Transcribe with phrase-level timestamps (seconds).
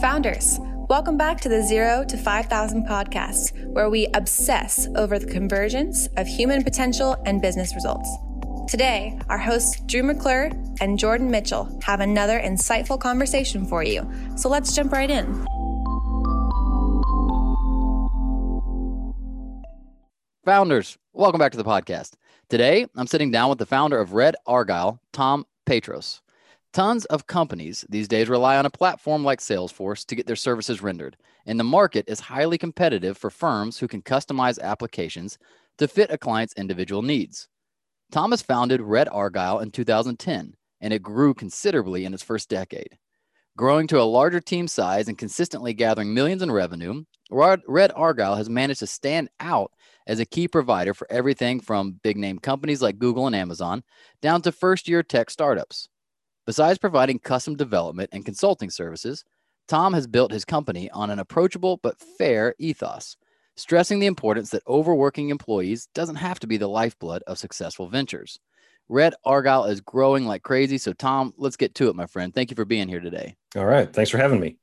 [0.00, 0.58] Founders,
[0.90, 6.26] welcome back to the Zero to 5,000 podcast, where we obsess over the convergence of
[6.26, 8.06] human potential and business results.
[8.68, 10.50] Today, our hosts Drew McClure
[10.82, 14.06] and Jordan Mitchell have another insightful conversation for you.
[14.36, 15.46] So let's jump right in.
[20.44, 22.12] Founders, welcome back to the podcast.
[22.50, 26.20] Today, I'm sitting down with the founder of Red Argyle, Tom Patros.
[26.76, 30.82] Tons of companies these days rely on a platform like Salesforce to get their services
[30.82, 35.38] rendered, and the market is highly competitive for firms who can customize applications
[35.78, 37.48] to fit a client's individual needs.
[38.12, 42.98] Thomas founded Red Argyle in 2010, and it grew considerably in its first decade.
[43.56, 48.50] Growing to a larger team size and consistently gathering millions in revenue, Red Argyle has
[48.50, 49.72] managed to stand out
[50.06, 53.82] as a key provider for everything from big name companies like Google and Amazon
[54.20, 55.88] down to first year tech startups.
[56.46, 59.24] Besides providing custom development and consulting services,
[59.66, 63.16] Tom has built his company on an approachable but fair ethos,
[63.56, 68.38] stressing the importance that overworking employees doesn't have to be the lifeblood of successful ventures.
[68.88, 70.78] Red Argyle is growing like crazy.
[70.78, 72.32] So, Tom, let's get to it, my friend.
[72.32, 73.34] Thank you for being here today.
[73.56, 73.92] All right.
[73.92, 74.56] Thanks for having me.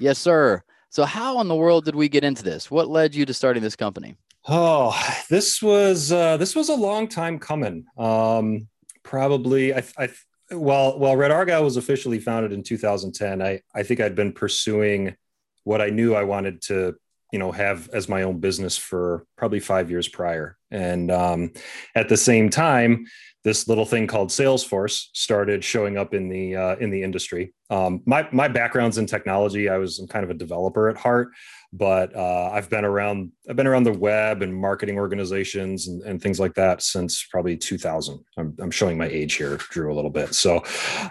[0.00, 0.62] Yes, sir.
[0.88, 2.70] So, how in the world did we get into this?
[2.70, 4.16] What led you to starting this company?
[4.48, 7.84] Oh, this was uh, this was a long time coming.
[7.98, 8.68] Um,
[9.02, 10.08] probably, I, I
[10.50, 13.42] well, well, Red Argyle was officially founded in 2010.
[13.42, 15.16] I, I think I'd been pursuing
[15.64, 16.94] what I knew I wanted to,
[17.32, 20.56] you know, have as my own business for probably five years prior.
[20.70, 21.52] And um,
[21.94, 23.06] at the same time,
[23.46, 27.54] this little thing called Salesforce started showing up in the uh, in the industry.
[27.70, 29.68] Um, my my background's in technology.
[29.68, 31.28] I was kind of a developer at heart,
[31.76, 36.22] but uh, I've been around I've been around the web and marketing organizations and, and
[36.22, 38.18] things like that since probably 2000.
[38.36, 40.34] I'm, I'm, showing my age here, Drew, a little bit.
[40.34, 40.62] So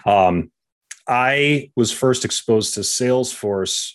[0.04, 0.50] um,
[1.08, 3.92] I was first exposed to Salesforce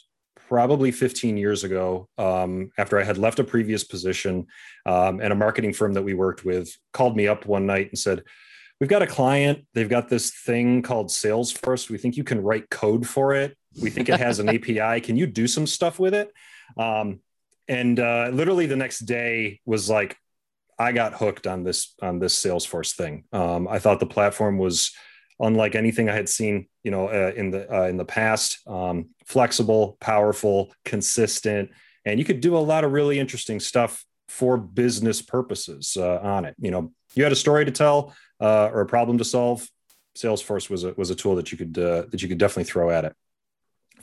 [0.48, 4.48] probably 15 years ago um, after I had left a previous position.
[4.86, 8.00] Um, and a marketing firm that we worked with called me up one night and
[8.00, 8.24] said,
[8.82, 9.68] We've got a client.
[9.76, 11.88] They've got this thing called Salesforce.
[11.88, 13.56] We think you can write code for it.
[13.80, 15.02] We think it has an API.
[15.02, 16.34] Can you do some stuff with it?
[16.78, 17.20] Um,
[17.68, 20.18] and uh, literally the next day was like,
[20.78, 23.26] I got hooked on this on this Salesforce thing.
[23.32, 24.92] Um, I thought the platform was
[25.40, 28.60] unlike anything I had seen, you know, uh, in the uh, in the past.
[28.68, 31.70] Um, flexible, powerful, consistent,
[32.04, 36.46] and you could do a lot of really interesting stuff for business purposes uh, on
[36.46, 36.56] it.
[36.58, 39.68] You know, you had a story to tell uh, or a problem to solve.
[40.18, 42.90] Salesforce was a was a tool that you could uh, that you could definitely throw
[42.90, 43.16] at it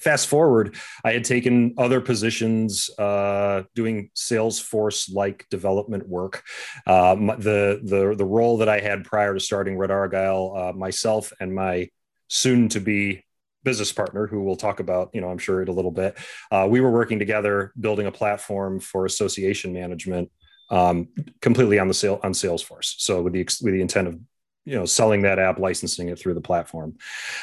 [0.00, 6.42] fast forward, I had taken other positions uh, doing Salesforce like development work.
[6.86, 11.32] Um, the, the, the role that I had prior to starting Red Argyle, uh, myself
[11.40, 11.88] and my
[12.28, 13.24] soon to be
[13.64, 16.16] business partner who we'll talk about you know i'm sure in a little bit
[16.50, 20.30] uh, we were working together building a platform for association management
[20.70, 21.08] um,
[21.40, 24.18] completely on the sale on salesforce so with the with the intent of
[24.64, 26.96] you know selling that app licensing it through the platform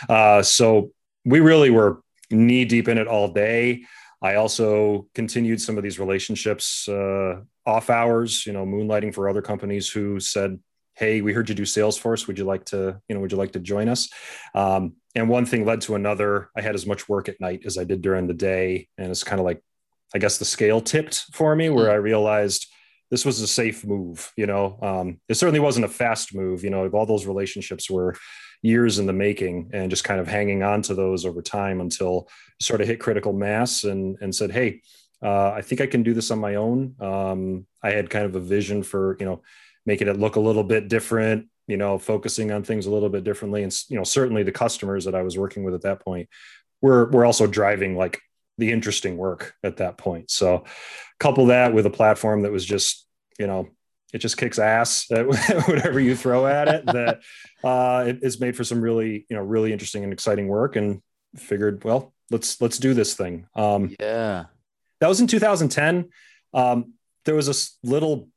[0.09, 0.91] uh, so
[1.25, 3.83] we really were knee deep in it all day.
[4.21, 9.41] I also continued some of these relationships uh, off hours, you know, moonlighting for other
[9.41, 10.59] companies who said,
[10.95, 12.27] "Hey, we heard you do Salesforce.
[12.27, 14.09] Would you like to, you know, would you like to join us?"
[14.53, 16.49] Um, and one thing led to another.
[16.57, 19.23] I had as much work at night as I did during the day, and it's
[19.23, 19.61] kind of like,
[20.13, 22.67] I guess the scale tipped for me, where I realized
[23.11, 24.31] this was a safe move.
[24.35, 26.63] You know, um, it certainly wasn't a fast move.
[26.63, 28.15] You know, all those relationships were
[28.65, 32.27] years in the making and just kind of hanging on to those over time until
[32.59, 34.81] sort of hit critical mass and and said hey
[35.23, 36.95] uh, i think i can do this on my own.
[36.99, 39.41] Um, i had kind of a vision for you know
[39.85, 43.23] making it look a little bit different you know focusing on things a little bit
[43.23, 43.63] differently.
[43.63, 46.27] And you know certainly the customers that i was working with at that point
[46.81, 48.19] were were also driving like
[48.57, 50.31] the interesting work at that point.
[50.31, 50.63] So
[51.19, 53.05] couple that with a platform that was just
[53.39, 53.69] you know
[54.15, 55.27] it just kicks ass at
[55.67, 57.21] whatever you throw at it that
[57.65, 61.01] uh, it is made for some really you know really interesting and exciting work and
[61.35, 63.45] figured well let's let's do this thing.
[63.55, 64.45] Um, yeah.
[65.01, 66.09] that was in 2010
[66.53, 66.93] um,
[67.25, 68.29] there was a little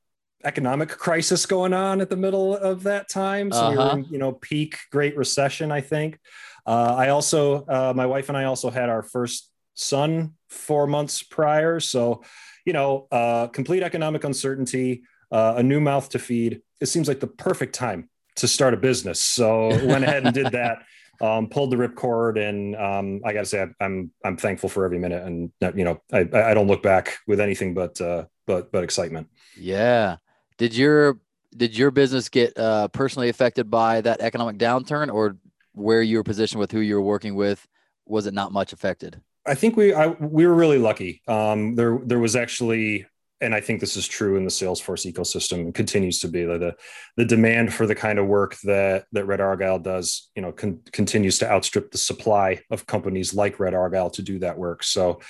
[0.45, 3.53] economic crisis going on at the middle of that time.
[3.53, 3.71] So uh-huh.
[3.71, 3.97] we were uh-huh.
[3.99, 6.19] in you know peak great recession i think.
[6.67, 11.23] Uh, i also uh, my wife and i also had our first son four months
[11.23, 11.79] prior.
[11.79, 12.25] So
[12.67, 16.63] you know uh, complete economic uncertainty uh, a new mouth to feed.
[16.81, 19.21] It seems like the perfect time to start a business.
[19.21, 20.79] So went ahead and did that.
[21.21, 25.01] Um, pulled the ripcord, and um, I got to say, I'm I'm thankful for every
[25.01, 28.85] minute, and you know, I I don't look back with anything but uh, but but
[28.85, 29.27] excitement.
[29.57, 30.19] Yeah.
[30.59, 31.19] Did your
[31.57, 35.37] did your business get uh, personally affected by that economic downturn, or
[35.73, 37.67] where you were positioned with who you were working with,
[38.07, 39.21] was it not much affected?
[39.47, 41.23] I think we I, we were really lucky.
[41.27, 43.07] Um, there there was actually,
[43.41, 46.75] and I think this is true in the Salesforce ecosystem and continues to be the
[47.17, 50.81] the demand for the kind of work that that Red Argyle does, you know, con-
[50.93, 54.83] continues to outstrip the supply of companies like Red Argyle to do that work.
[54.83, 55.21] So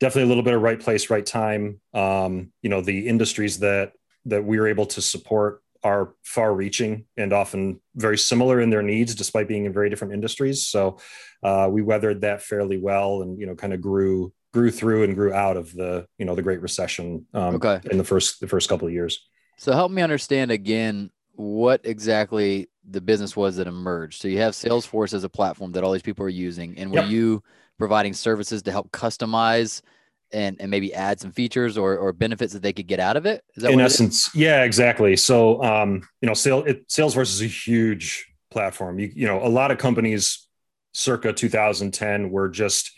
[0.00, 1.80] definitely a little bit of right place, right time.
[1.94, 3.92] Um, you know, the industries that
[4.26, 8.82] that we are able to support are far reaching and often very similar in their
[8.82, 10.98] needs despite being in very different industries so
[11.44, 15.14] uh, we weathered that fairly well and you know kind of grew grew through and
[15.14, 17.80] grew out of the you know the great recession um, okay.
[17.90, 22.68] in the first the first couple of years so help me understand again what exactly
[22.88, 26.02] the business was that emerged so you have salesforce as a platform that all these
[26.02, 27.10] people are using and were yep.
[27.10, 27.42] you
[27.78, 29.82] providing services to help customize
[30.32, 33.26] and, and maybe add some features or, or benefits that they could get out of
[33.26, 33.44] it?
[33.54, 34.34] Is that in essence?
[34.34, 35.16] Yeah, exactly.
[35.16, 38.98] So, um, you know, sale, it, Salesforce is a huge platform.
[38.98, 40.48] You, you know, a lot of companies
[40.92, 42.92] circa 2010 were just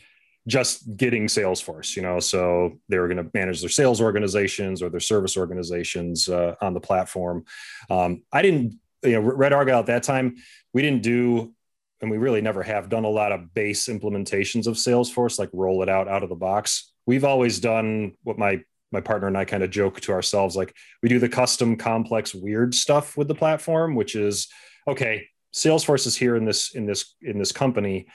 [0.48, 4.88] just getting Salesforce, you know, so they were going to manage their sales organizations or
[4.88, 7.44] their service organizations uh, on the platform.
[7.90, 8.74] Um, I didn't,
[9.04, 10.36] you know, Red Argyle at that time,
[10.72, 11.54] we didn't do
[12.00, 15.82] and we really never have done a lot of base implementations of Salesforce, like roll
[15.82, 16.92] it out out of the box.
[17.06, 20.74] We've always done what my my partner and I kind of joke to ourselves like
[21.02, 24.48] we do the custom complex weird stuff with the platform which is
[24.86, 28.06] okay Salesforce is here in this in this in this company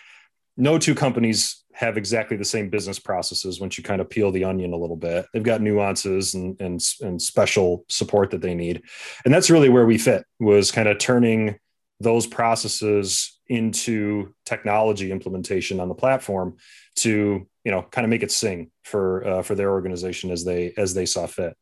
[0.57, 4.43] no two companies have exactly the same business processes once you kind of peel the
[4.43, 5.25] onion a little bit.
[5.33, 8.83] They've got nuances and and, and special support that they need.
[9.25, 11.57] And that's really where we fit was kind of turning
[11.99, 16.57] those processes into technology implementation on the platform
[16.95, 20.73] to you know kind of make it sing for uh, for their organization as they
[20.77, 21.57] as they saw fit.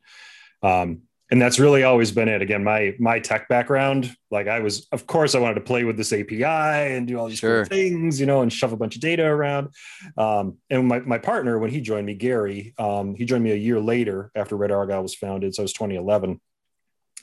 [0.62, 2.42] Um, and that's really always been it.
[2.42, 5.98] Again my my tech background like i was of course i wanted to play with
[5.98, 7.66] this api and do all these sure.
[7.66, 9.69] cool things you know and shove a bunch of data around.
[10.18, 13.56] Um, and my, my partner when he joined me gary um, he joined me a
[13.56, 15.56] year later after red argyle was founded.
[15.56, 16.39] So it was 2011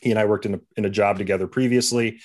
[0.01, 2.21] he and i worked in a, in a job together previously.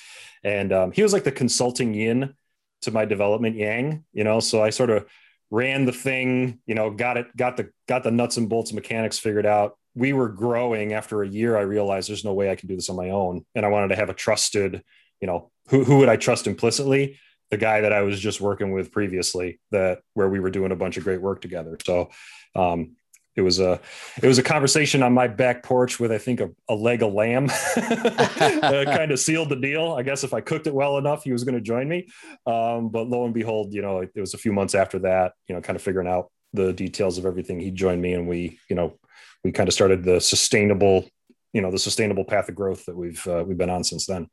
[0.46, 2.34] And um, he was like the consulting yin
[2.82, 4.40] to my development yang you know?
[4.40, 5.06] So i sort of
[5.54, 9.20] ran the thing, you know, got it, got the got the nuts and bolts mechanics
[9.20, 9.78] figured out.
[9.96, 11.58] We were growing after a year.
[11.58, 13.46] I realized there's no way I can do this on my own.
[13.56, 14.84] And I wanted to have a trusted,
[15.22, 17.20] you know, who, who would I trust implicitly?
[17.52, 20.76] The guy that I was just working with previously, that where we were doing a
[20.76, 21.78] bunch of great work together.
[21.86, 22.10] So
[22.56, 22.96] um,
[23.36, 23.80] it was a
[24.22, 27.14] it was a conversation on my back porch with I think a, a leg of
[27.14, 27.50] lamb.
[27.78, 29.94] uh, kind of sealed the deal.
[29.94, 32.08] I guess if I cooked it well enough, he was going to join me.
[32.46, 35.34] Um, but lo and behold, you know, it, it, was a few months after that,
[35.48, 37.60] you know, kind of figuring out the details of everything.
[37.60, 39.00] He joined me, and we, you know,
[39.44, 41.06] we kind of started the sustainable,
[41.52, 44.28] you know, the sustainable path of growth that we've uh, we've been on since then.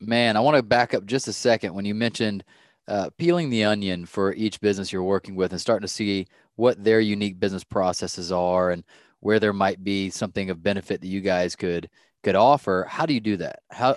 [0.00, 2.44] Man, I want to back up just a second when you mentioned
[2.88, 6.26] uh, peeling the onion for each business you're working with and starting to see
[6.56, 8.82] what their unique business processes are and
[9.20, 11.88] where there might be something of benefit that you guys could
[12.22, 12.86] could offer.
[12.88, 13.60] How do you do that?
[13.70, 13.96] How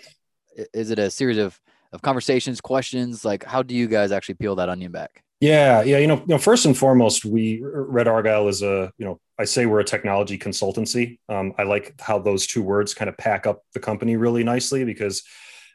[0.74, 1.60] is it a series of
[1.92, 3.26] of conversations questions?
[3.26, 6.28] Like how do you guys actually peel that onion back yeah yeah you know, you
[6.28, 9.84] know first and foremost we red argyle is a you know i say we're a
[9.84, 11.19] technology consultancy.
[11.28, 14.86] Um, i like how those two words kind of pack up the company really nicely
[14.86, 15.24] because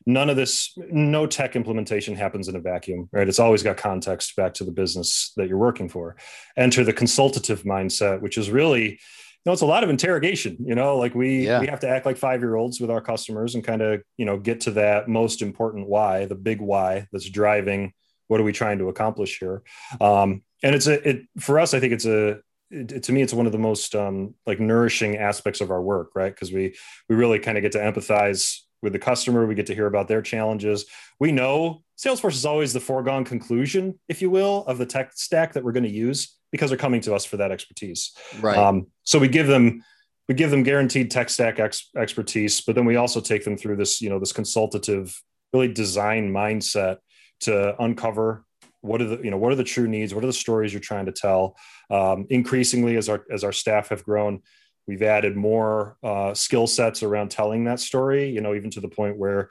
[0.06, 3.29] none of this no tech implementation happens in a vacuum right?
[3.29, 6.16] It's always got context back to the business that you're working for.
[6.57, 10.75] Enter the consultative mindset which is really you know it's a lot of interrogation you
[10.75, 10.97] know?
[10.97, 11.61] Like we yeah.
[11.61, 14.25] we have to act like five year olds with our customers and kind of you
[14.25, 17.93] know get to that most important why the big why that's driving
[18.28, 19.62] what are we trying to accomplish here
[20.00, 22.38] um, and it's a it for us i think it's a
[22.70, 26.11] it, to me it's one of the most um, like nourishing aspects of our work
[26.14, 26.76] right because we
[27.08, 29.47] we really kind of get to empathize with the customer.
[29.47, 30.87] We get to hear about their challenges.
[31.18, 35.52] We know Salesforce is always the foregone conclusion, if you will, of the tech stack
[35.54, 38.12] that we're going to use because they're coming to us for that expertise.
[38.40, 38.56] Right.
[38.56, 39.82] Um, so we give them
[40.28, 43.76] we give them guaranteed tech stack ex- expertise, but then we also take them through
[43.76, 45.20] this you know this consultative,
[45.52, 46.99] really design mindset
[47.40, 48.45] to uncover
[48.80, 50.80] what are the you know what are the true needs, what are the stories you're
[50.80, 51.57] trying to tell.
[51.90, 54.42] Um, increasingly, as our as our staff have grown,
[54.88, 58.88] We've added more uh, skill sets around telling that story, you know, even to the
[58.88, 59.50] point where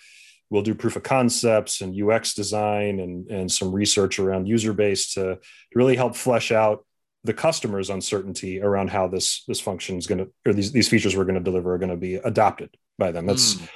[0.49, 5.13] we'll do proof of concepts and UX design and, and some research around user base
[5.13, 5.39] to, to
[5.75, 6.83] really help flesh out
[7.23, 11.15] the customer's uncertainty around how this this function is going to or these, these features
[11.15, 13.27] we're going to deliver are going to be adopted by them.
[13.27, 13.69] That's mm.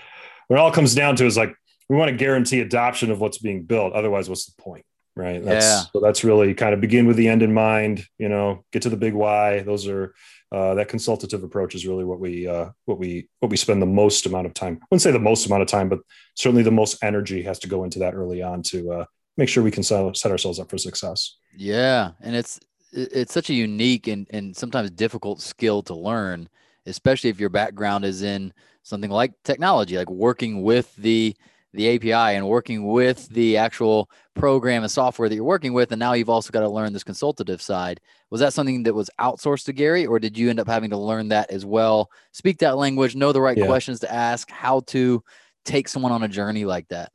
[0.47, 1.53] what it all comes down to is like
[1.91, 3.91] we want to guarantee adoption of what's being built.
[3.91, 4.85] Otherwise, what's the point?
[5.13, 5.43] Right.
[5.43, 5.81] That's, yeah.
[5.91, 8.89] So that's really kind of begin with the end in mind, you know, get to
[8.89, 9.59] the big why.
[9.59, 10.13] Those are
[10.53, 13.87] uh, that consultative approach is really what we uh, what we what we spend the
[13.87, 14.79] most amount of time.
[14.81, 15.99] I wouldn't say the most amount of time, but
[16.35, 19.05] certainly the most energy has to go into that early on to uh,
[19.35, 21.35] make sure we can set, set ourselves up for success.
[21.53, 22.57] Yeah, and it's
[22.93, 26.47] it's such a unique and, and sometimes difficult skill to learn,
[26.85, 31.35] especially if your background is in something like technology, like working with the
[31.73, 35.91] the API and working with the actual program and software that you're working with.
[35.91, 37.99] And now you've also got to learn this consultative side.
[38.29, 40.97] Was that something that was outsourced to Gary, or did you end up having to
[40.97, 42.09] learn that as well?
[42.31, 43.65] Speak that language, know the right yeah.
[43.65, 45.23] questions to ask, how to
[45.65, 47.11] take someone on a journey like that?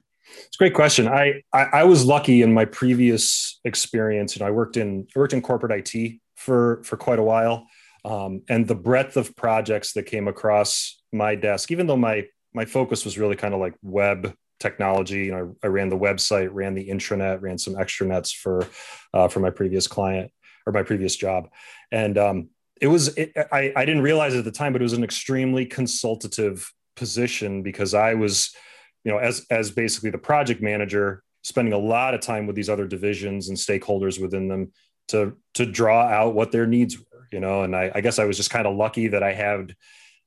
[0.47, 1.07] It's a great question.
[1.09, 4.37] I, I, I was lucky in my previous experience.
[4.37, 7.67] You know, I worked in I worked in corporate IT for for quite a while,
[8.05, 12.65] um, and the breadth of projects that came across my desk, even though my my
[12.65, 15.27] focus was really kind of like web technology.
[15.27, 18.67] You know, I, I ran the website, ran the intranet, ran some extranets for
[19.15, 20.31] uh, for my previous client
[20.67, 21.49] or my previous job,
[21.93, 22.49] and um,
[22.81, 25.67] it was it, I I didn't realize at the time, but it was an extremely
[25.67, 28.55] consultative position because I was
[29.07, 32.69] you know, as as basically the project manager, spending a lot of time with these
[32.69, 34.73] other divisions and stakeholders within them
[35.09, 37.63] to to draw out what their needs were, you know.
[37.63, 39.77] And I, I guess I was just kind of lucky that I had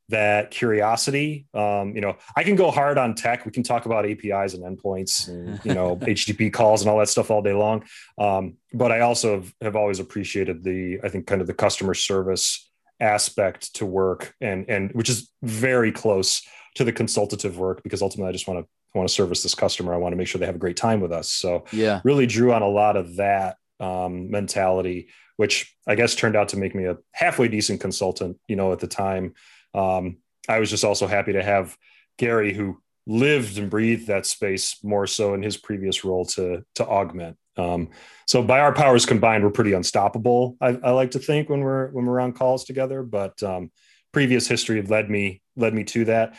[0.09, 1.47] that curiosity.
[1.53, 3.45] Um, you know, I can go hard on tech.
[3.45, 7.09] We can talk about APIs and endpoints and you know HTTP calls and all that
[7.09, 7.83] stuff all day long.
[8.17, 11.93] Um, but I also have, have always appreciated the I think kind of the customer
[11.93, 16.41] service aspect to work and and which is very close
[16.75, 19.93] to the consultative work because ultimately I just want to want to service this customer.
[19.93, 21.29] I want to make sure they have a great time with us.
[21.31, 26.35] So yeah, really drew on a lot of that um, mentality, which I guess turned
[26.35, 28.37] out to make me a halfway decent consultant.
[28.47, 29.33] You know, at the time,
[29.73, 31.77] um, I was just also happy to have
[32.17, 36.85] Gary, who lived and breathed that space more so in his previous role to to
[36.85, 37.37] augment.
[37.57, 37.89] Um,
[38.25, 40.55] so by our powers combined, we're pretty unstoppable.
[40.61, 43.71] I, I, like to think when we're when we're on calls together, but um,
[44.11, 46.35] previous history led me led me to that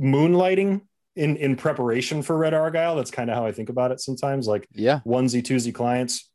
[0.00, 0.82] moonlighting
[1.16, 4.46] in in preparation for red argyle that's kind of how i think about it sometimes
[4.46, 6.30] like yeah onesie twosie clients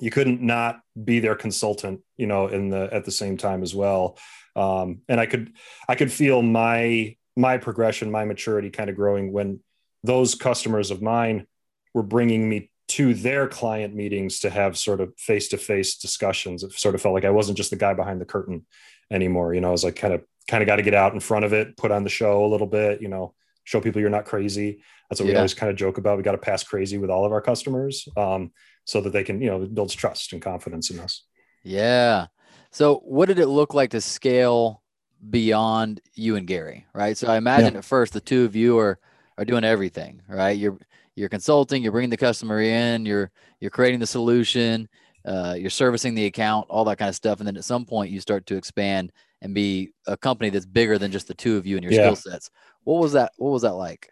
[0.00, 3.74] you couldn't not be their consultant you know in the at the same time as
[3.74, 4.18] well
[4.60, 5.52] um, and i could
[5.88, 9.60] i could feel my my progression my maturity kind of growing when
[10.04, 11.46] those customers of mine
[11.94, 16.64] were bringing me to their client meetings to have sort of face-to-face discussions.
[16.64, 18.66] It sort of felt like i wasn't just the guy behind the curtain
[19.10, 21.20] anymore you know i was like kind of kind of got to get out in
[21.20, 24.10] front of it put on the show a little bit you know show people you're
[24.10, 24.82] not crazy.
[25.08, 25.34] That's what yeah.
[25.34, 26.16] we always kind of joke about.
[26.16, 28.52] We got to pass crazy with all of our customers um,
[28.84, 31.24] so that they can you know builds trust and confidence in us.
[31.62, 32.26] Yeah
[32.70, 34.82] so what did it look like to scale
[35.28, 37.16] beyond you and gary right?
[37.16, 37.78] So i imagine yeah.
[37.78, 38.98] at first the two of you are
[39.38, 40.56] are doing everything right?
[40.56, 40.78] You're
[41.16, 44.88] you're consulting you're bringing the customer in you're you're creating the solution
[45.24, 47.40] uh, you're servicing the account all that kind of stuff.
[47.40, 49.12] And then at some point you start to expand
[49.42, 52.12] and be a company that's bigger than just the two of you and your yeah.
[52.12, 52.50] skill sets.
[52.84, 54.10] What was that what was that like?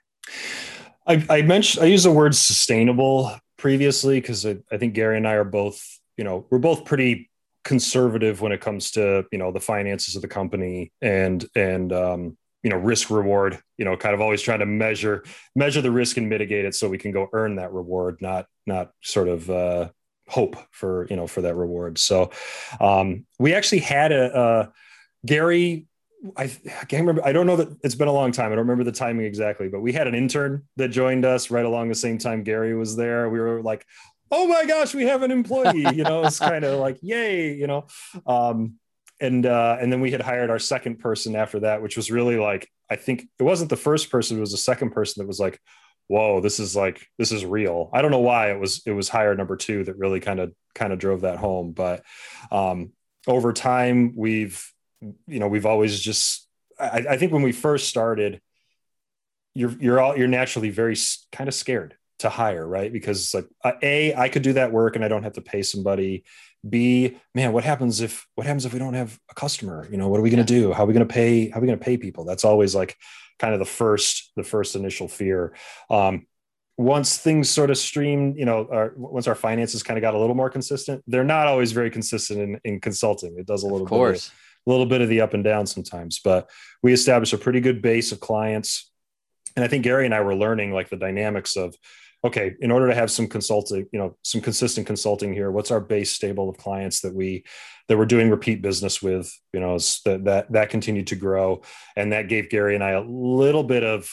[1.07, 5.27] I, I mentioned i used the word sustainable previously because I, I think gary and
[5.27, 5.83] i are both
[6.19, 7.28] you know we're both pretty
[7.69, 12.35] conservative when it comes to you know the finances of the company and and um,
[12.63, 15.23] you know risk reward you know kind of always trying to measure
[15.55, 18.93] measure the risk and mitigate it so we can go earn that reward not not
[19.03, 19.87] sort of uh,
[20.31, 22.31] hope for you know for that reward so
[22.81, 24.73] um, we actually had a, a
[25.27, 25.87] gary
[26.37, 27.25] I, I, can't remember.
[27.25, 28.47] I don't know that it's been a long time.
[28.47, 31.65] I don't remember the timing exactly, but we had an intern that joined us right
[31.65, 33.29] along the same time Gary was there.
[33.29, 33.87] We were like,
[34.31, 35.87] oh my gosh, we have an employee.
[35.95, 37.87] You know, it's kind of like, yay, you know.
[38.27, 38.75] Um,
[39.21, 42.37] and uh, and then we had hired our second person after that, which was really
[42.37, 45.41] like, I think it wasn't the first person, it was the second person that was
[45.41, 45.61] like,
[46.09, 47.91] whoa, this is like this is real.
[47.93, 50.53] I don't know why it was it was hire number two that really kind of
[50.75, 51.73] kind of drove that home.
[51.73, 52.03] But
[52.51, 52.93] um,
[53.27, 58.41] over time, we've you know we've always just I, I think when we first started,
[59.55, 60.97] you're you're all you're naturally very
[61.31, 62.93] kind of scared to hire, right?
[62.93, 65.63] Because like uh, a I could do that work and I don't have to pay
[65.63, 66.25] somebody.
[66.69, 69.87] B, man, what happens if what happens if we don't have a customer?
[69.91, 70.73] You know, what are we going to do?
[70.73, 71.49] How are we going to pay?
[71.49, 72.25] How are we going to pay people?
[72.25, 72.97] That's always like
[73.39, 75.55] kind of the first the first initial fear.
[75.89, 76.27] Um,
[76.77, 80.19] once things sort of stream, you know, our, once our finances kind of got a
[80.19, 83.37] little more consistent, they're not always very consistent in, in consulting.
[83.37, 84.29] It does a little of course.
[84.29, 84.35] bit,
[84.67, 86.49] a little bit of the up and down sometimes, but
[86.81, 88.93] we established a pretty good base of clients.
[89.57, 91.75] And I think Gary and I were learning like the dynamics of,
[92.25, 95.81] okay, in order to have some consulting, you know, some consistent consulting here, what's our
[95.81, 97.45] base stable of clients that we
[97.89, 99.33] that we're doing repeat business with?
[99.53, 101.63] You know, that that that continued to grow,
[101.97, 104.11] and that gave Gary and I a little bit of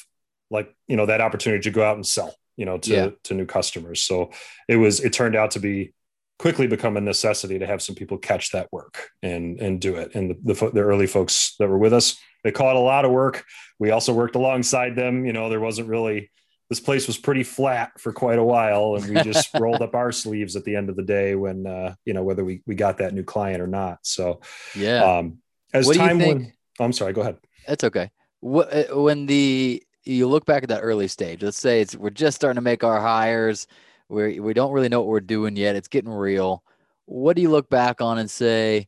[0.52, 3.10] like you know that opportunity to go out and sell, you know, to yeah.
[3.24, 4.04] to new customers.
[4.04, 4.32] So
[4.68, 5.94] it was it turned out to be
[6.38, 10.14] quickly become a necessity to have some people catch that work and and do it.
[10.14, 13.12] And the, the, the early folks that were with us, they caught a lot of
[13.12, 13.44] work.
[13.80, 15.26] We also worked alongside them.
[15.26, 16.30] You know, there wasn't really
[16.70, 20.12] this place was pretty flat for quite a while, and we just rolled up our
[20.12, 22.98] sleeves at the end of the day when uh, you know whether we we got
[22.98, 24.00] that new client or not.
[24.04, 24.42] So
[24.76, 25.04] yeah.
[25.04, 25.40] Um,
[25.74, 27.14] as What time went, oh, I'm sorry.
[27.14, 27.38] Go ahead.
[27.68, 28.12] That's okay.
[28.40, 31.44] What uh, when the you look back at that early stage?
[31.44, 33.68] Let's say it's we're just starting to make our hires.
[34.10, 35.76] We we don't really know what we're doing yet.
[35.76, 36.64] It's getting real.
[37.06, 38.88] What do you look back on and say,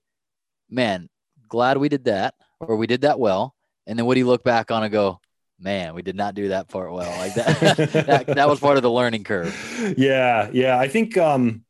[0.70, 1.10] man,
[1.48, 3.54] glad we did that, or we did that well?
[3.86, 5.20] And then what do you look back on and go,
[5.60, 7.10] man, we did not do that part well.
[7.18, 9.96] Like that that, that was part of the learning curve.
[9.98, 11.64] yeah yeah i think um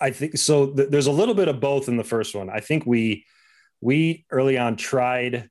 [0.00, 2.60] i think so th- there's a little bit of both in the first one i
[2.60, 3.24] think we
[3.80, 5.48] we early on tried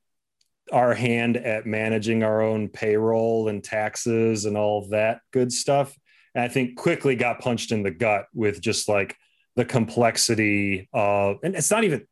[0.72, 5.96] our hand at managing our own payroll and taxes and all that good stuff
[6.34, 9.16] and i think quickly got punched in the gut with just like
[9.56, 12.06] the complexity of and it's not even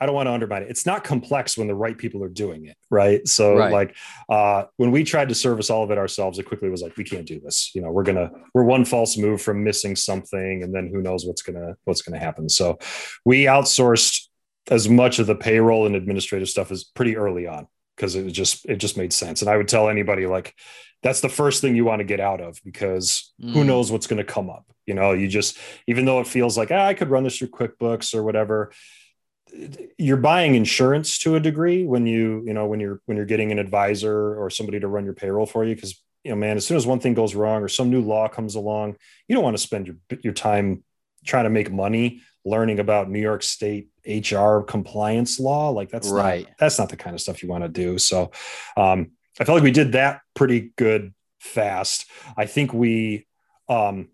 [0.00, 0.70] I don't want to undermine it.
[0.70, 3.26] It's not complex when the right people are doing it, right?
[3.28, 3.70] So Right.
[3.72, 3.96] like
[4.30, 7.04] uh, when we tried to service all of it ourselves, it quickly was like, we
[7.04, 7.70] can't do this.
[7.74, 11.26] You know, we're gonna we're one false move from missing something, and then who knows
[11.26, 12.48] what's gonna what's gonna happen.
[12.48, 12.78] So
[13.24, 14.28] we outsourced
[14.70, 17.66] as much of the payroll and administrative stuff as pretty early on
[17.96, 19.42] because it just it just made sense.
[19.42, 20.54] And I would tell anybody like
[21.02, 23.66] that's the first thing you want to get out of because who Mm.
[23.66, 24.64] knows what's going to come up.
[24.86, 27.48] You know, you just even though it feels like ah, I could run this through
[27.48, 28.72] QuickBooks or whatever,
[29.98, 33.52] you're buying insurance to a degree when you you know when you're when you're getting
[33.52, 36.66] an advisor or somebody to run your payroll for you because you know man as
[36.66, 38.96] soon as one thing goes wrong or some new law comes along
[39.28, 40.82] you don't want to spend your your time
[41.24, 45.68] trying to make money learning about New York State HR compliance law.
[45.68, 46.46] Like that's Right.
[46.46, 47.98] not, that's not the kind of stuff you want to do.
[47.98, 48.30] So
[48.76, 52.06] um I felt like we did that pretty good fast.
[52.36, 53.26] I think we
[53.68, 54.08] um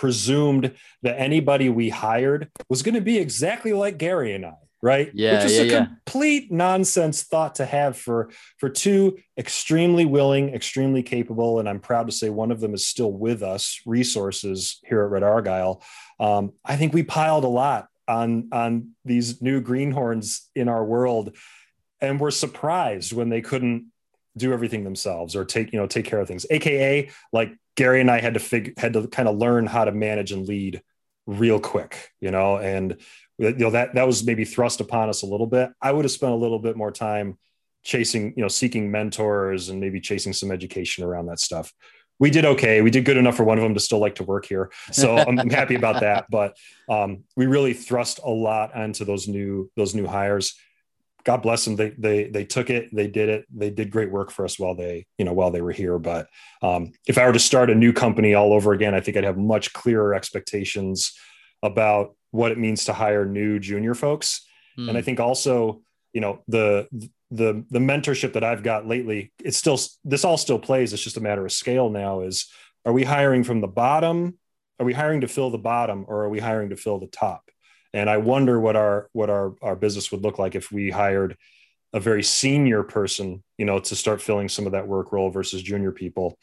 [0.00, 5.10] presumed that anybody we hired was going to be exactly like Gary and I, right?
[5.12, 5.84] Yeah, Which is yeah, a yeah.
[5.84, 12.06] complete nonsense thought to have for for two extremely willing, extremely capable, and I'm proud
[12.06, 13.82] to say one of them is still with us.
[13.84, 15.82] Resources here at Red Argyle.
[16.18, 21.36] Um, I think we piled a lot on on these new greenhorns in our world,
[22.00, 23.92] and we're surprised when they couldn't
[24.36, 26.46] do everything themselves or take you know take care of things.
[26.50, 29.92] Aka like gary and i had to figure had to kind of learn how to
[29.92, 30.82] manage and lead
[31.26, 32.58] real quick you know?
[32.58, 32.96] And
[33.40, 35.70] you know that that was maybe thrust upon us a little bit.
[35.80, 37.38] I would have spent a little bit more time
[37.82, 41.72] chasing you know seeking mentors and maybe chasing some education around that stuff.
[42.18, 42.82] We did okay.
[42.82, 44.70] We did good enough for one of them to still like to work here.
[44.92, 46.26] So i'm, I'm happy about that.
[46.30, 46.54] But
[46.86, 50.54] um, we really thrust a lot onto those new those new hires
[51.24, 51.76] God bless them.
[51.76, 52.88] They they they took it.
[52.94, 53.44] They did it.
[53.54, 55.98] They did great work for us while they you know while they were here.
[55.98, 56.28] But
[56.62, 59.24] um, if I were to start a new company all over again, I think I'd
[59.24, 61.12] have much clearer expectations
[61.62, 64.46] about what it means to hire new junior folks.
[64.78, 65.04] And I Hmm.
[65.04, 66.88] think also you know the
[67.30, 69.32] the the mentorship that I've got lately.
[69.44, 70.92] It's still this all still plays.
[70.92, 72.20] It's just a matter of scale now.
[72.22, 72.48] Is
[72.86, 74.38] are we hiring from the bottom?
[74.78, 77.50] Are we hiring to fill the bottom, or are we hiring to fill the top?
[77.92, 81.36] And I wonder what our what our our business would look like if we hired
[81.92, 85.62] a very senior person, you know, to start filling some of that work role versus
[85.62, 86.38] junior people.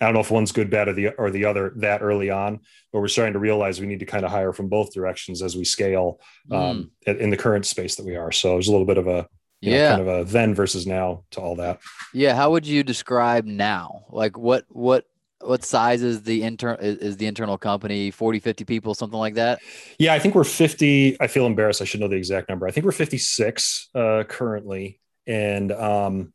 [0.00, 2.60] I don't know if one's good, bad, or the or the other that early on,
[2.92, 5.56] but we're starting to realize we need to kind of hire from both directions as
[5.56, 8.32] we scale um, in- in the current space that we are.
[8.32, 9.28] So there's a little bit of a
[9.60, 9.96] you know, yeah.
[9.96, 11.80] kind of a then versus now to all that.
[12.14, 14.06] Yeah, how would you describe now?
[14.08, 15.04] Like what what
[15.40, 18.10] what size is the intern is, is the internal company?
[18.10, 19.60] 40, 50 people, something like that?
[19.98, 21.20] Yeah, I think we're 50.
[21.20, 21.82] I feel embarrassed.
[21.82, 22.66] I should know the exact number.
[22.66, 26.32] I think we're 56 uh, currently, and um,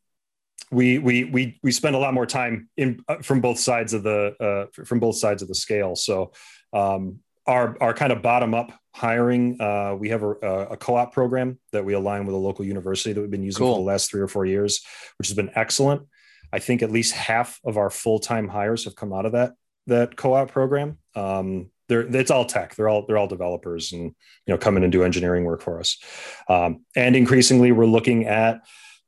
[0.72, 4.04] we we we we spend a lot more time in uh, from both sides of
[4.04, 5.96] the uh, from both sides of the scale.
[5.96, 6.32] So
[6.74, 10.30] um, our our kind of bottom up hiring, uh, we have a,
[10.72, 13.76] a co-op program that we align with a local university that we've been using Cool.
[13.76, 14.82] for the last three or four years,
[15.18, 16.04] which has been excellent.
[16.56, 19.56] I think at least half of our full time hires have come out of that
[19.88, 20.98] that co-op program.
[21.14, 22.76] Um, they're it's all tech.
[22.76, 24.14] They're all they're all developers and you
[24.54, 25.98] know come in and do engineering work for us.
[26.48, 28.62] Um, and increasingly, we're looking at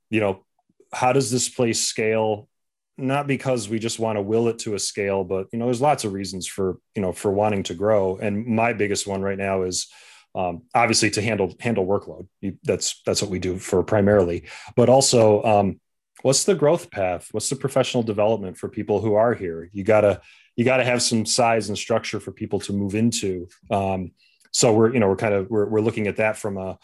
[0.10, 0.46] you know
[0.92, 2.50] how does this place scale?
[2.98, 5.82] Not because we just want to will it to a scale, but you know there's
[5.82, 8.18] lots of reasons for you know for wanting to grow.
[8.18, 9.88] And my biggest one right now is
[10.36, 12.28] um, obviously to handle handle workload.
[12.64, 14.44] That's that's what we do for primarily,
[14.76, 15.80] but also um,
[16.28, 17.30] what's the growth path?
[17.32, 19.70] What's the professional development for people who are here?
[19.72, 20.20] You gotta
[20.58, 23.48] you got to have some size and structure for people to move into.
[23.72, 24.12] Um,
[24.52, 26.80] so we're you know we're kind of we're, we're looking at that from a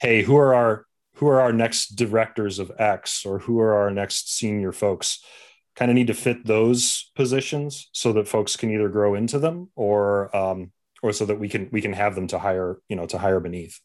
[0.00, 3.90] hey who are our who are our next directors of X or who are our
[3.90, 5.22] next senior folks?
[5.74, 9.68] Kind of need to fit those positions so that folks can either grow into them
[9.76, 13.04] or um, or so that we can we can have them to hire you know
[13.04, 13.78] to hire beneath.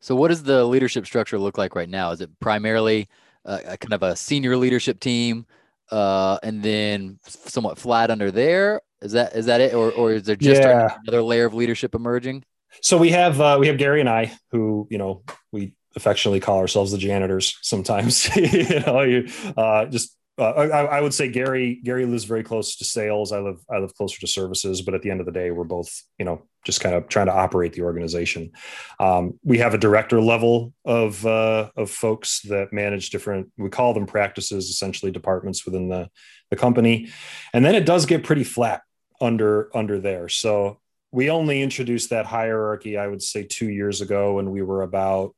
[0.00, 2.10] So what does the leadership structure look like right now?
[2.10, 3.08] Is it primarily
[3.44, 5.46] uh, a kind of a senior leadership team,
[5.90, 8.80] uh, and then somewhat flat under there.
[9.02, 10.96] Is that is that it, or or is there just Yeah.
[11.04, 12.44] another layer of leadership emerging?
[12.80, 16.58] So we have uh, we have Gary and I, who you know we affectionately call
[16.58, 17.56] ourselves the janitors.
[17.62, 22.42] Sometimes, you know, you uh, just uh, I, I would say Gary Gary lives very
[22.42, 23.30] close to sales.
[23.30, 25.64] I live I live closer to services, but at the end of the day, we're
[25.64, 28.50] both you know just kind of trying to operate the organization.
[28.98, 33.52] Um, we have a director level of uh, of folks that manage different.
[33.56, 36.10] We call them practices, essentially departments within the
[36.50, 37.10] the company,
[37.52, 38.82] and then it does get pretty flat
[39.20, 40.28] under under there.
[40.28, 40.80] So
[41.12, 45.36] we only introduced that hierarchy, I would say, two years ago, when we were about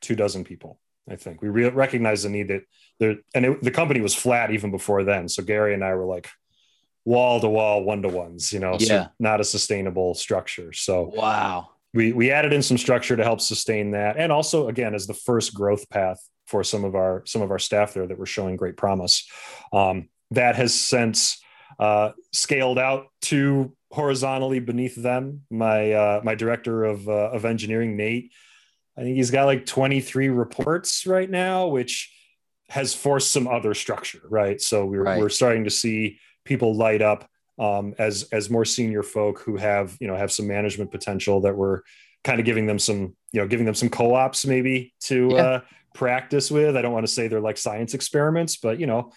[0.00, 0.80] two dozen people.
[1.08, 2.62] I think we re- recognized the need that
[3.00, 5.28] there, and it, the company was flat even before then.
[5.28, 6.28] So Gary and I were like
[7.04, 10.72] wall to wall, one to ones, you know, so not a sustainable structure.
[10.72, 11.70] So Wow.
[11.94, 15.14] we we added in some structure to help sustain that, and also again as the
[15.14, 18.56] first growth path for some of our some of our staff there that were showing
[18.56, 19.28] great promise.
[19.72, 21.42] Um, that has since
[21.78, 25.42] uh, scaled out to horizontally beneath them.
[25.50, 28.32] My uh, my director of uh, of engineering, Nate,
[28.96, 32.12] I think he's got like 23 reports right now, which
[32.72, 34.58] has forced some other structure, right?
[34.60, 35.18] So we're Right.
[35.18, 39.96] we're starting to see people light up um, as as more senior folk who have
[40.00, 41.80] you know have some management potential that we're
[42.24, 45.36] kind of giving them some you know giving them some co-ops maybe to Yeah.
[45.42, 45.60] uh,
[45.94, 46.74] practice with.
[46.76, 49.12] I don't want to say they're like science experiments, but you know,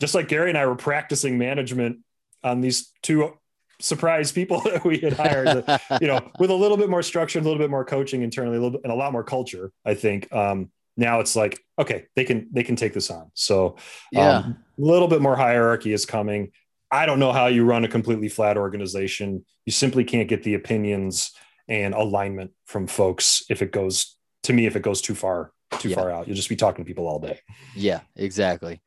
[0.00, 1.98] just like Gary and I were practicing management
[2.44, 3.32] on these two
[3.80, 5.64] surprise people that we had hired,
[6.00, 8.60] you know, with a little bit more structure, a little bit more coaching internally, a
[8.60, 9.72] little bit, and a lot more culture.
[9.84, 13.30] I think um, now it's like okay, they can they can take this on.
[13.34, 13.76] So
[14.12, 14.38] yeah.
[14.38, 16.52] um, a little bit more hierarchy is coming.
[16.90, 19.44] I don't know how you run a completely flat organization.
[19.66, 21.32] You simply can't get the opinions
[21.68, 25.88] and alignment from folks if it goes to me if it goes too far too
[25.88, 25.96] Yeah.
[25.96, 26.28] far out.
[26.28, 27.40] You'll just be talking to people all day.
[27.74, 28.80] Yeah, exactly.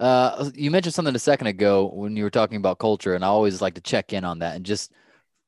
[0.00, 3.28] Uh, you mentioned something a second ago when you were talking about culture, and I
[3.28, 4.56] always like to check in on that.
[4.56, 4.92] And just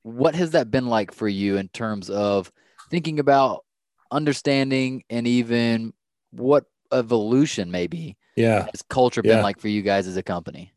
[0.02, 2.50] what has that been like for you in terms of
[2.90, 3.64] thinking about
[4.10, 5.92] understanding and even
[6.30, 9.42] what evolution maybe Yeah, has culture been Yeah.
[9.42, 10.72] like for you guys as a company?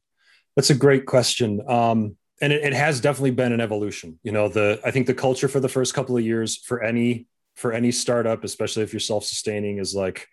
[0.55, 1.61] that's a great question.
[1.67, 4.19] Um, and it, it has definitely been an evolution.
[4.23, 7.27] You know, the I think the culture for the first couple of years for any
[7.55, 10.27] for any startup, especially if you're self-sustaining, is like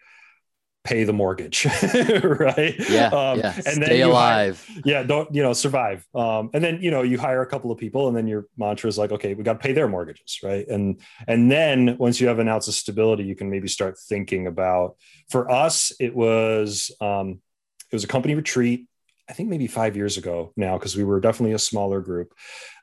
[0.90, 1.58] pay the mortgage,
[2.48, 2.74] right?
[2.88, 3.52] Yeah, Um, yeah.
[3.68, 4.56] And then Stay you hire- alive.
[4.84, 7.78] yeah don't you know survive um, and then you know you hire a couple of
[7.78, 10.66] people and then your mantra is like okay we got to pay their mortgages right
[10.68, 14.46] and and then once you have an ounce of stability you can maybe start thinking
[14.46, 14.96] about
[15.28, 17.40] for us it was um,
[17.90, 18.86] it was a company retreat
[19.28, 22.28] i think maybe five years ago now because we were definitely a smaller group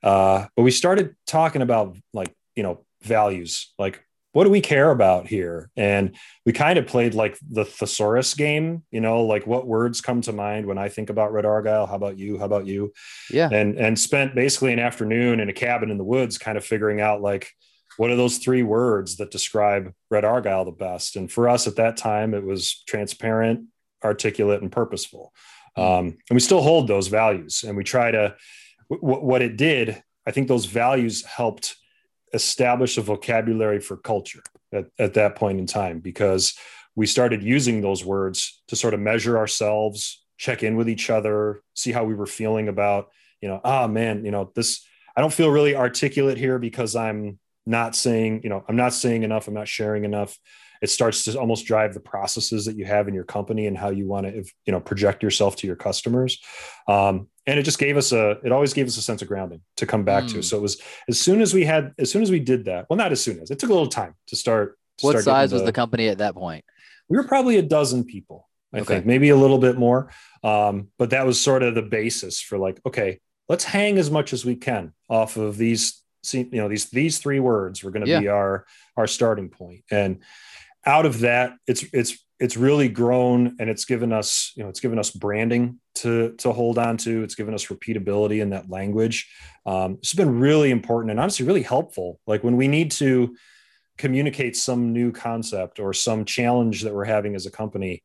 [0.04, 3.96] uh, but we started talking about like you know values like
[4.34, 5.70] what do we care about here?
[5.78, 6.16] And
[6.46, 10.34] we kind of played like the thesaurus game you know like what words come to
[10.34, 11.86] mind when i think about red argyle?
[11.86, 12.38] How about you?
[12.38, 12.92] How about you?
[13.32, 13.50] Yeah.
[13.52, 17.00] and and spent basically an afternoon in a cabin in the woods kind of figuring
[17.00, 17.52] out like
[17.98, 21.16] what are those three words that describe red argyle the best?
[21.16, 23.68] And for us at that time it was transparent
[24.04, 25.32] articulate and purposeful.
[25.78, 28.36] Um, and we still hold those values and we try to
[28.90, 31.76] w- what it did i think those values helped
[32.34, 34.44] establish a vocabulary for culture
[34.74, 36.56] at, at that point in time because
[36.96, 41.62] we started using those words to sort of measure ourselves check in with each other
[41.74, 43.10] see how we were feeling about
[43.42, 47.40] you know ah man you know this i don't feel really articulate here because i'm
[47.66, 50.38] not saying you know i'm not saying enough i'm not sharing enough.
[50.82, 53.90] It starts to almost drive the processes that you have in your company and how
[53.90, 56.42] you want to you know project yourself to your customers.
[56.90, 59.62] Um, and it just gave us a it always gave us a sense of grounding
[59.78, 60.44] to come back to Mm.
[60.44, 62.98] so it was as soon as we had as soon as we did that well
[62.98, 65.52] not as soon as it took a little time to start to What start size
[65.54, 66.64] was the company at that point?
[67.10, 68.96] we were probably a dozen people i Okay.
[68.96, 70.10] think maybe a little bit more
[70.44, 74.34] um, but that was sort of the basis for like okay let's hang as much
[74.34, 76.02] as we can off of these
[76.32, 78.20] you know these these three words were going to Yeah.
[78.22, 80.20] be our our starting point and
[80.86, 84.80] out of that it's it's it's really grown and it's given us you know it's
[84.80, 87.24] given us branding to to hold on to.
[87.24, 89.32] It's given us repeatability in that language.
[89.66, 92.20] Um, it's been really important and honestly really helpful.
[92.28, 93.36] Like when we need to
[93.98, 98.04] communicate some new concept or some challenge that we're having as a company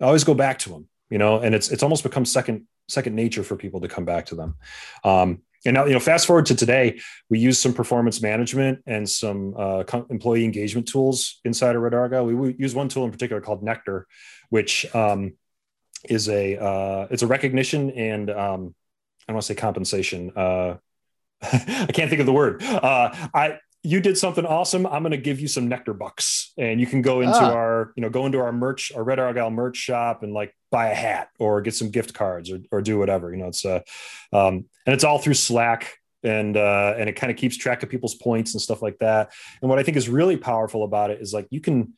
[0.00, 3.14] I always go back to them you know and it's it's almost become second second
[3.14, 4.56] nature for people to come back to them.
[5.04, 7.00] Um, and now you know fast forward to today
[7.30, 12.26] we use some performance management and some uh, employee engagement tools inside of red argyle
[12.26, 14.06] we, we use one tool in particular called nectar
[14.50, 15.32] which um,
[16.08, 18.74] is a uh, it's a recognition and um,
[19.26, 20.76] i don't want to say compensation uh,
[21.42, 22.62] i can't think of the word.
[22.62, 24.86] Uh, i you did something awesome.
[24.86, 27.52] I'm going to give you some nectar bucks and you can go into ah.
[27.52, 30.88] our, you know, go into our merch, our Red Argyle merch shop and like buy
[30.88, 33.80] a hat or get some gift cards or, or do whatever, you know, it's, uh,
[34.32, 37.90] um, and it's all through Slack and, uh, and it kind of keeps track of
[37.90, 39.32] people's points and stuff like that.
[39.60, 41.92] And what I think is really powerful about it is like, you can,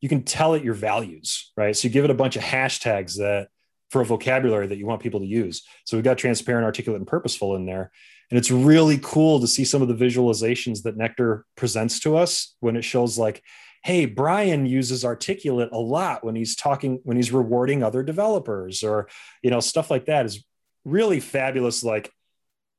[0.00, 1.76] you can tell it your values, right?
[1.76, 3.48] So you give it a bunch of hashtags that
[3.90, 5.64] for a vocabulary that you want people to use.
[5.84, 7.90] So we've got transparent, articulate, and purposeful in there.
[8.32, 12.56] And it's really cool to see some of the visualizations that Nectar presents to us
[12.60, 13.42] when it shows like,
[13.84, 19.06] hey, Brian uses articulate a lot when he's talking, when he's rewarding other developers or,
[19.42, 20.42] you know, stuff like that is
[20.86, 21.84] really fabulous.
[21.84, 22.10] Like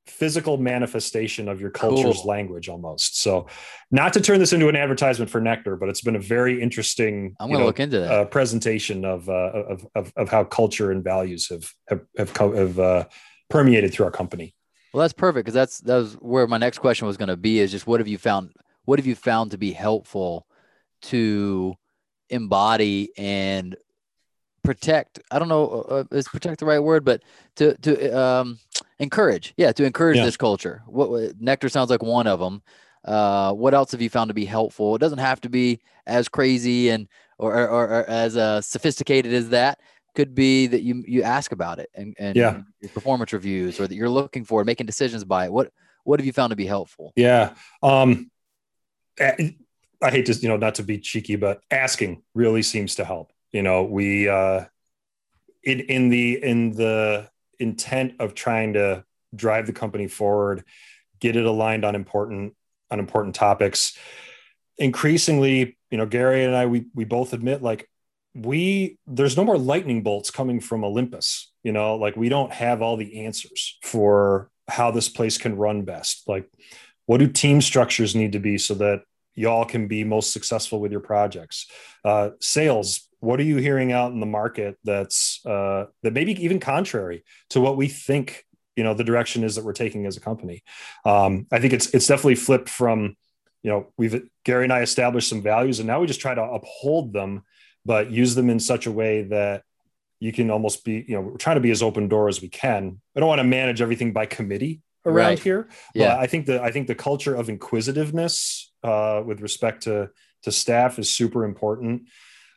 [0.07, 2.25] physical manifestation of your culture's cool.
[2.25, 3.21] language almost.
[3.21, 3.45] So,
[3.91, 7.35] not to turn this into an advertisement for Nectar, but it's been a very interesting.
[7.39, 10.89] I'm going to look into that uh, presentation of, uh, of, of of how culture
[10.89, 13.05] and values have have have, have uh,
[13.51, 14.55] permeated through our company.
[14.93, 17.59] Well, that's perfect because that's that was where my next question was going to be.
[17.59, 18.53] Is just what have you found?
[18.85, 20.45] What have you found to be helpful
[21.03, 21.75] to
[22.29, 23.75] embody and
[24.63, 25.19] protect?
[25.31, 27.23] I don't know, uh, uh is protect the right word, but
[27.55, 28.59] to to um,
[28.99, 29.55] encourage.
[29.57, 30.25] Yeah, to encourage yeah.
[30.25, 30.83] this culture.
[30.85, 32.61] What, what, nectar sounds like one of them.
[33.03, 34.95] Uh, what else have you found to be helpful?
[34.95, 37.07] It doesn't have to be as crazy and
[37.39, 39.79] or, or, or as uh, sophisticated as that
[40.15, 42.61] could be that you you ask about it and, and yeah.
[42.81, 45.53] your performance reviews or that you're looking for making decisions by it.
[45.53, 45.71] What
[46.03, 47.13] what have you found to be helpful?
[47.15, 47.53] Yeah.
[47.81, 48.29] Um
[49.19, 53.31] i hate to you know not to be cheeky but asking really seems to help.
[53.51, 54.65] You know we uh
[55.63, 60.63] in in the in the intent of trying to drive the company forward
[61.19, 62.53] get it aligned on important
[62.91, 63.97] on important topics.
[64.77, 67.87] Increasingly you know gary and i we we both admit like
[68.35, 71.51] we there's no more lightning bolts coming from Olympus.
[71.63, 75.83] You know, like we don't have all the answers for how this place can run
[75.83, 76.27] best.
[76.27, 76.49] Like,
[77.05, 79.03] what do team structures need to be so that
[79.35, 81.67] y'all can be most successful with your projects?
[82.03, 83.07] Uh, sales.
[83.19, 87.61] What are you hearing out in the market that's uh, that maybe even contrary to
[87.61, 88.45] what we think?
[88.75, 90.63] You know, the direction is that we're taking as a company.
[91.05, 93.15] Um, I think it's it's definitely flipped from
[93.61, 96.41] you know we've Gary and I established some values, and now we just try to
[96.41, 97.43] uphold them
[97.85, 99.63] but use them in such a way that
[100.19, 102.47] you can almost be, you know, we're trying to be as open door as we
[102.47, 103.01] can.
[103.15, 105.39] I don't want to manage everything by committee around right.
[105.39, 105.69] here.
[105.93, 106.15] Yeah.
[106.15, 110.09] But I think the I think the culture of inquisitiveness uh, with respect to
[110.43, 112.03] to staff is super important.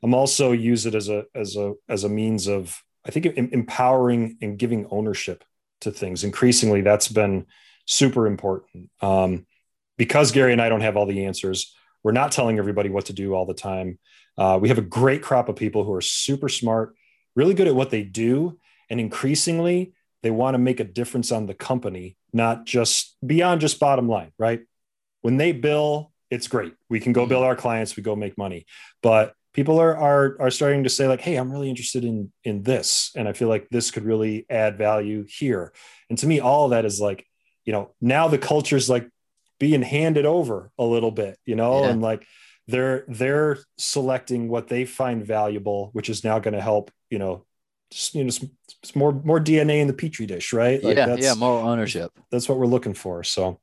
[0.02, 4.36] I'm also use it as a as a as a means of I think empowering
[4.42, 5.44] and giving ownership
[5.80, 6.24] to things.
[6.24, 7.46] Increasingly, that's been
[7.84, 8.90] super important.
[9.00, 9.46] Um,
[9.96, 11.74] because Gary and I don't have all the answers,
[12.06, 13.98] we're not telling everybody what to do all the time.
[14.38, 16.94] Uh, we have a great crop of people who are super smart,
[17.34, 19.92] really good at what they do, and increasingly
[20.22, 24.30] they want to make a difference on the company, not just beyond just bottom line,
[24.38, 24.60] right?
[25.22, 26.74] When they bill, it's great.
[26.88, 28.66] We can go bill our clients, we go make money.
[29.02, 32.62] But people are are are starting to say like, "Hey, I'm really interested in in
[32.62, 35.72] this, and I feel like this could really add value here."
[36.08, 37.26] And to me, all of that is like,
[37.64, 39.10] you know, now the culture is like
[39.58, 41.90] being handed over a little bit, you know, yeah.
[41.90, 42.26] and like
[42.68, 47.44] they're they're selecting what they find valuable, which is now going to help you know
[47.90, 48.30] just, you know
[48.82, 50.82] it's more more DNA in the petri dish, right?
[50.82, 52.10] Like yeah, yeah, more ownership.
[52.30, 53.24] That's what we're looking for.
[53.24, 53.60] So,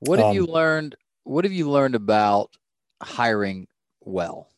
[0.00, 0.96] what have um, you learned?
[1.24, 2.50] What have you learned about
[3.02, 3.68] hiring
[4.00, 4.48] well?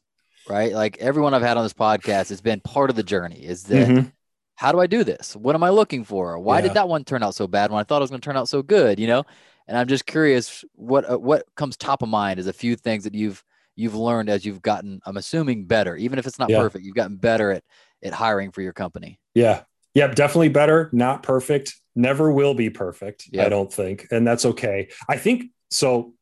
[0.48, 3.46] Right, like everyone I've had on this podcast, it's been part of the journey.
[3.46, 4.08] Is that mm-hmm.
[4.56, 5.34] how do I do this?
[5.34, 6.38] What am I looking for?
[6.38, 6.62] Why yeah.
[6.62, 8.36] did that one turn out so bad when I thought it was going to turn
[8.36, 9.00] out so good?
[9.00, 9.24] You know,
[9.66, 13.04] and I'm just curious what uh, what comes top of mind is a few things
[13.04, 13.44] that you've
[13.76, 16.58] you've learned as you've gotten i'm assuming better even if it's not yeah.
[16.58, 17.64] perfect you've gotten better at
[18.02, 19.62] at hiring for your company yeah
[19.94, 23.46] yeah definitely better not perfect never will be perfect yep.
[23.46, 26.12] i don't think and that's okay i think so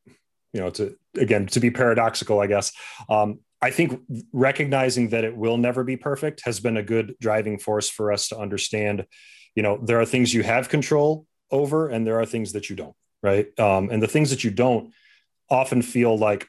[0.53, 2.73] you know to again to be paradoxical i guess
[3.09, 4.01] um, i think
[4.33, 8.29] recognizing that it will never be perfect has been a good driving force for us
[8.29, 9.05] to understand
[9.55, 12.77] you know there are things you have control over and there are things that you
[12.77, 14.93] don't right um, and the things that you don't
[15.51, 16.49] often feel like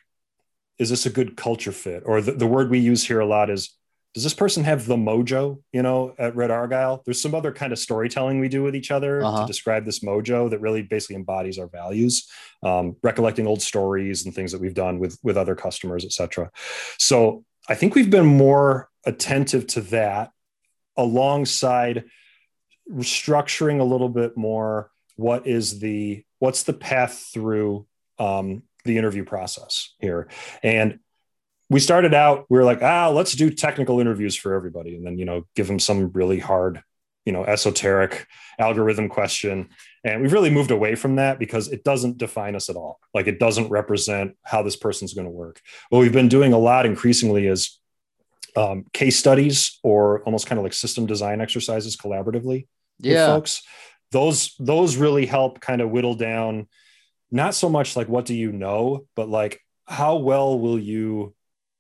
[0.80, 2.04] is this a good culture fit?
[2.06, 3.76] Or the, the word we use here a lot is,
[4.14, 7.02] does this person have the mojo, you know, at Red Argyle?
[7.06, 9.42] There's some other kind of storytelling we do with each other uh-huh.
[9.42, 12.28] to describe this mojo that really basically embodies our values,
[12.62, 16.52] um, recollecting old stories and things that we've done with, with other customers, et cetera.
[17.00, 20.32] So I think we've been more attentive to that
[20.96, 22.06] alongside
[23.00, 27.88] structuring a little bit more what is the what's the path through
[28.20, 30.28] um, the interview process here.
[30.62, 31.00] And
[31.70, 34.98] we started out, we were like, ah, let's do technical interviews for everybody.
[34.98, 36.84] And then, you know, give them some really hard
[37.26, 38.28] you know esoteric
[38.60, 39.70] algorithm question
[40.04, 43.28] and we've really moved away from that because it doesn't define us at all like
[43.28, 46.86] it doesn't represent how this person's going to work what we've been doing a lot
[46.86, 47.80] increasingly is
[48.58, 52.68] um, case studies or almost kind of like system design exercises collaboratively
[53.00, 53.62] yeah folks
[54.14, 56.68] those those really help kind of whittle down
[57.32, 61.34] not so much like what do you know but like how well will you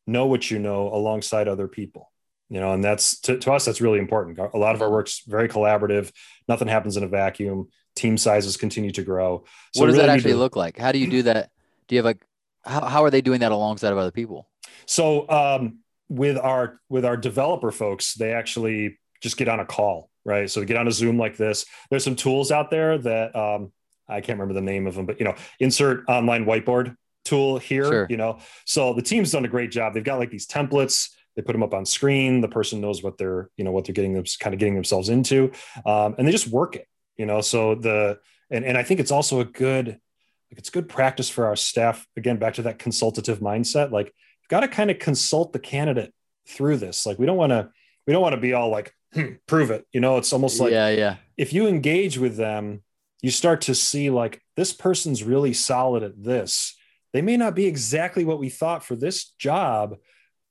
[0.05, 2.11] know what you know alongside other people?
[2.49, 4.37] You know and that's to, to us that's really important.
[4.37, 6.11] A lot of our work's very collaborative.
[6.47, 7.69] Nothing happens in a vacuum.
[7.95, 9.45] Team sizes continue to grow.
[9.73, 10.77] So what does really that actually to, look like?
[10.77, 11.51] How do you do that?
[11.87, 12.23] Do you have like
[12.63, 14.49] how, how are they doing that alongside of other people?
[14.85, 20.09] So um, with our with our developer folks they actually just get on a call
[20.25, 20.49] right?
[20.49, 21.65] So to get on a zoom like this.
[21.89, 23.71] There's some tools out there that um,
[24.07, 27.85] i can't remember the name of them but you know insert online whiteboard tool here
[27.85, 28.07] sure.
[28.09, 28.39] you know?
[28.65, 29.93] So the team's done a great job.
[29.93, 31.09] They've got like these templates.
[31.35, 32.41] They put them up on screen.
[32.41, 35.09] The person knows what they're you know what they're getting them kind of getting themselves
[35.09, 35.51] into
[35.85, 37.41] um, and they just work it you know?
[37.41, 41.47] So the and, and i think it's also a good like it's good practice for
[41.47, 42.05] our staff.
[42.17, 46.13] Again back to that consultative mindset like you've got to kind of consult the candidate
[46.47, 47.05] through this.
[47.05, 47.69] Like we don't want to
[48.05, 50.71] we don't want to be all like hmm, prove it you know it's almost like
[50.71, 52.81] yeah yeah if you engage with them
[53.21, 56.75] you start to see like this person's really solid at this
[57.13, 59.95] they may not be exactly what we thought for this job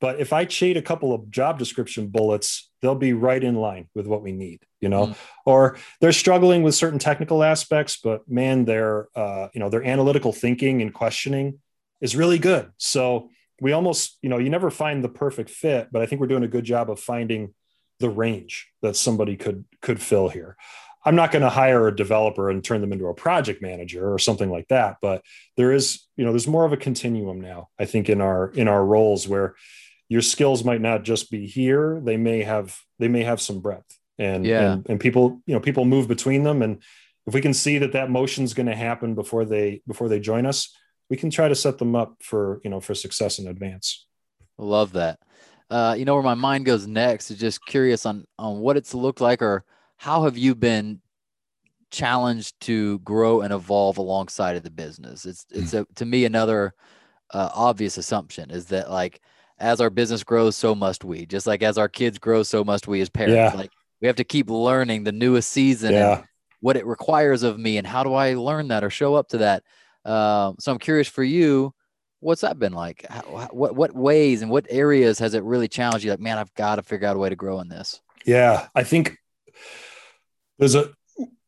[0.02, 3.88] but if I cheat a couple of job description bullets, they'll be right in line
[3.94, 5.16] with what we need, you know, mm.
[5.46, 10.32] or they're struggling with certain technical aspects, but man, their, uh, you know, their analytical
[10.32, 11.60] thinking and questioning
[12.00, 12.72] is really good.
[12.78, 16.26] So we almost, you know, you never find the perfect fit, but I think we're
[16.26, 17.54] doing a good job of finding
[18.02, 20.56] the range that somebody could, could fill here.
[21.04, 24.18] I'm not going to hire a developer and turn them into a project manager or
[24.18, 25.24] something like that, but
[25.56, 28.68] there is, you know, there's more of a continuum now, I think in our, in
[28.68, 29.54] our roles where,
[30.12, 33.98] your skills might not just be here they may have they may have some breadth.
[34.18, 34.72] And yeah.
[34.72, 36.82] and, and people you know people move between them and
[37.26, 40.20] if we can see that that motion is going to happen before they before they
[40.20, 40.70] join us
[41.08, 44.06] we can try to set them up for you know for success in advance.
[44.58, 45.18] Love that
[45.72, 48.94] uh, you know where my mind goes next is just curious on on what it's
[48.94, 49.64] looked like or
[49.96, 51.00] how have you been
[51.90, 56.72] challenged to grow and evolve alongside of the business it's it's a, to me another
[57.32, 59.20] uh, obvious assumption is that like
[59.62, 61.24] as our business grows, so must we.
[61.24, 63.54] Just like as our kids grow, so must we as parents.
[63.54, 63.58] Yeah.
[63.58, 66.16] Like we have to keep learning the newest season yeah.
[66.16, 66.24] and
[66.60, 69.38] what it requires of me and how do I learn that or show up to
[69.38, 69.62] that.
[70.04, 71.72] Um, so I'm curious for you,
[72.22, 73.04] what's that been like?
[73.08, 76.10] How, what what ways and what areas has it really challenged you?
[76.10, 78.00] Like, man, I've got to figure out a way to grow in this.
[78.24, 79.18] Yeah, I think
[80.58, 80.90] there's a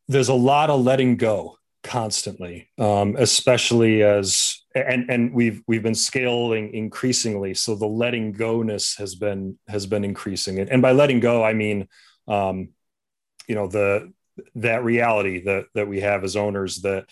[0.09, 5.95] there's a lot of letting go constantly, um, especially as and and we've we've been
[5.95, 7.55] scaling increasingly.
[7.55, 11.45] So the letting go ness has been has been increasing, and, and by letting go,
[11.45, 11.89] I mean,
[12.27, 12.71] um,
[13.47, 14.13] you know, the
[14.57, 17.07] that reality that that we have as owners that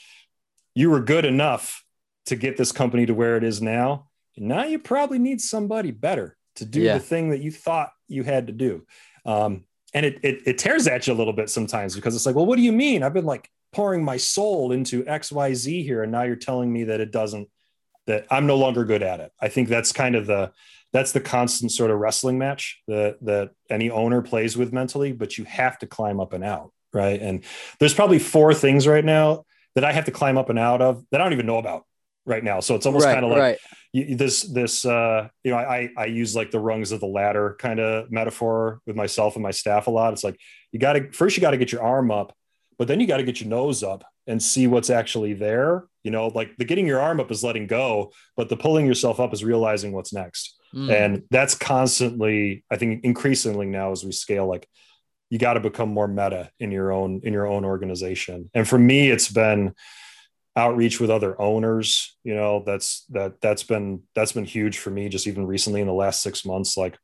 [0.75, 1.85] you were good enough
[2.27, 4.09] to get this company to where it is now.
[4.37, 6.95] Now you probably need somebody better to do yeah.
[6.95, 8.87] the thing that you thought you had to do.
[9.25, 12.35] Um, and it, it, it tears at you a little bit sometimes because it's like,
[12.35, 13.03] well, what do you mean?
[13.03, 16.03] I've been like pouring my soul into XYZ here.
[16.03, 17.49] And now you're telling me that it doesn't,
[18.07, 19.33] that I'm no longer good at it.
[19.41, 20.53] I think that's kind of the,
[20.93, 25.39] that's the constant sort of wrestling match that, that any owner plays with mentally, but
[25.39, 26.73] you have to climb up and out.
[26.93, 27.21] Right.
[27.21, 27.45] And
[27.79, 31.05] there's probably four things right now that I have to climb up and out of
[31.11, 31.87] that I don't even know about
[32.25, 32.61] right now.
[32.61, 33.59] So it's almost right, kind of like right.
[33.93, 37.57] you, this, this, uh, you know, I, I use like the rungs of the ladder
[37.59, 40.13] kind of metaphor with myself and my staff a lot.
[40.13, 40.39] It's like,
[40.71, 42.35] you got to, first you got to get your arm up
[42.83, 46.11] but then you got to get your nose up and see what's actually there you
[46.11, 49.33] know like the getting your arm up is letting go but the pulling yourself up
[49.33, 50.91] is realizing what's next mm.
[50.91, 54.69] and that's constantly i think increasingly now as we scale like
[55.31, 58.79] you got to become more meta in your own in your own organization and for
[58.79, 59.73] me it's been
[60.55, 65.09] outreach with other owners you know that's that that's been that's been huge for me
[65.09, 66.99] just even recently in the last six months like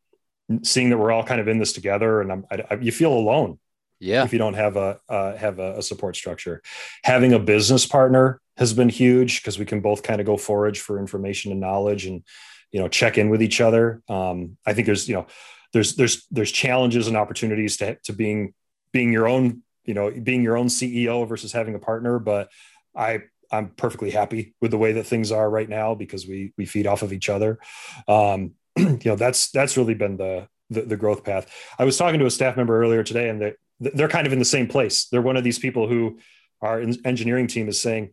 [0.63, 3.13] seeing that we're all kind of in this together and I'm, I, I, you feel
[3.13, 3.59] alone
[4.01, 4.25] yeah.
[4.25, 6.63] If you don't have a uh, have a, a, support structure,
[7.03, 10.81] having a business partner has been huge because we can both kind of go forage
[10.81, 12.23] for information and knowledge, and
[12.71, 14.03] you know check in with each other.
[14.09, 15.27] Um, I think there's you know
[15.73, 18.55] there's there's there's challenges and opportunities to to being
[18.93, 22.51] being your own you know being your own CEO versus having a partner, but
[22.95, 26.67] I I'm perfectly happy with the way that things are right now because we we
[26.67, 27.59] feed off of each other.
[28.07, 31.51] Um, you know that's that's really been the, the, the growth path.
[31.79, 34.39] I was talking to a staff member earlier today, and they they're kind of in
[34.39, 35.07] the same place.
[35.07, 36.19] They're one of these people who
[36.61, 38.11] our engineering team is saying,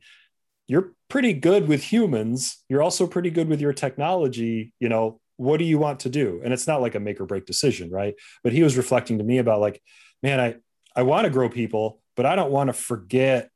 [0.67, 2.63] you're pretty good with humans.
[2.69, 4.73] You're also pretty good with your technology.
[4.79, 6.41] You know, what do you want to do?
[6.43, 8.15] And it's not like a make or break decision, right?
[8.43, 9.81] But he was reflecting to me about like,
[10.23, 10.55] man, I,
[10.95, 13.49] I want to grow people, but I don't want to forget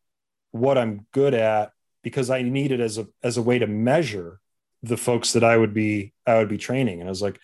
[0.52, 1.72] what I'm good at
[2.04, 4.40] because I need it as a as a way to measure
[4.84, 7.00] the folks that I would be I would be training.
[7.00, 7.40] And I was like,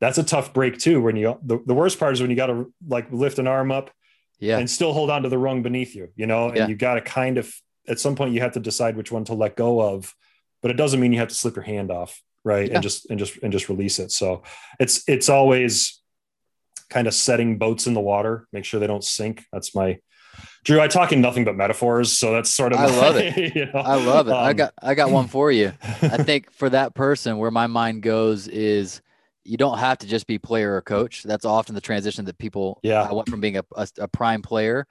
[0.00, 1.00] that's a tough break too.
[1.00, 3.70] When you the, the worst part is when you got to like lift an arm
[3.70, 3.90] up,
[4.38, 6.66] yeah, and still hold on to the rung beneath you, you know, and Yeah.
[6.68, 7.52] you got to kind of
[7.86, 10.14] at some point you have to decide which one to let go of,
[10.62, 12.68] but it doesn't mean you have to slip your hand off, right?
[12.68, 12.74] Yeah.
[12.74, 14.10] And just and just and just release it.
[14.10, 14.42] So
[14.80, 16.00] it's it's always
[16.90, 19.44] kind of setting boats in the water, make sure they don't sink.
[19.52, 19.98] That's my
[20.64, 20.80] Drew.
[20.80, 23.54] I talk in nothing but metaphors, so that's sort of I my- love it.
[23.56, 23.80] You know?
[23.80, 24.32] I love it.
[24.32, 25.72] I Um, got I got one for you.
[25.82, 29.00] I think for that person, where my mind goes is
[29.44, 31.22] you don't have to just be player or coach.
[31.22, 32.80] That's often the transition that people.
[32.82, 33.02] Yeah.
[33.02, 34.86] I went from being a, a, a prime player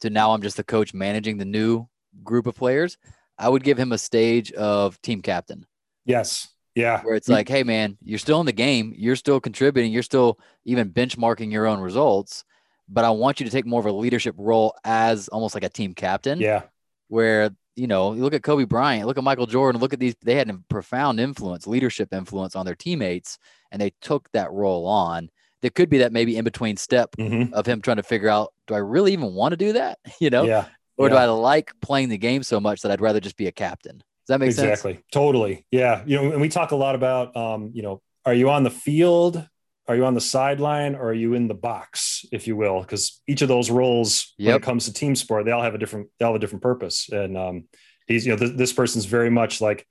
[0.00, 1.86] to now I'm just the coach managing the new
[2.22, 2.96] group of players.
[3.38, 5.66] I would give him a stage of team captain
[6.04, 9.90] yes, yeah, where it's like, hey man, you're still in the game, you're still contributing,
[9.92, 12.44] you're still even benchmarking your own results,
[12.88, 15.68] but I want you to take more of a leadership role as almost like a
[15.68, 16.62] team captain yeah,
[17.08, 20.14] where you know you look at Kobe Bryant, look at Michael Jordan, look at these.
[20.22, 23.38] They had a profound influence, leadership influence on their teammates,
[23.70, 25.30] and they took that role on.
[25.62, 27.52] There could be that maybe in between step Mhm.
[27.52, 29.98] of him trying to figure out, do I really even want to do that?
[30.20, 30.66] You know, yeah.
[30.96, 31.16] or do.
[31.16, 33.96] I like playing the game so much that I'd rather just be a captain?
[33.98, 34.70] Does that make sense?
[34.72, 38.34] exactly totally yeah you know and we talk a lot about um you know are
[38.34, 39.46] you on the field
[39.88, 42.80] are you on the sideline or are you in the box if you will?
[42.80, 45.78] Because each of those roles when it comes to team sport they all have a
[45.78, 47.08] different they all have a different purpose.
[47.10, 47.64] And um
[48.06, 49.86] he's you know th- this person's very much like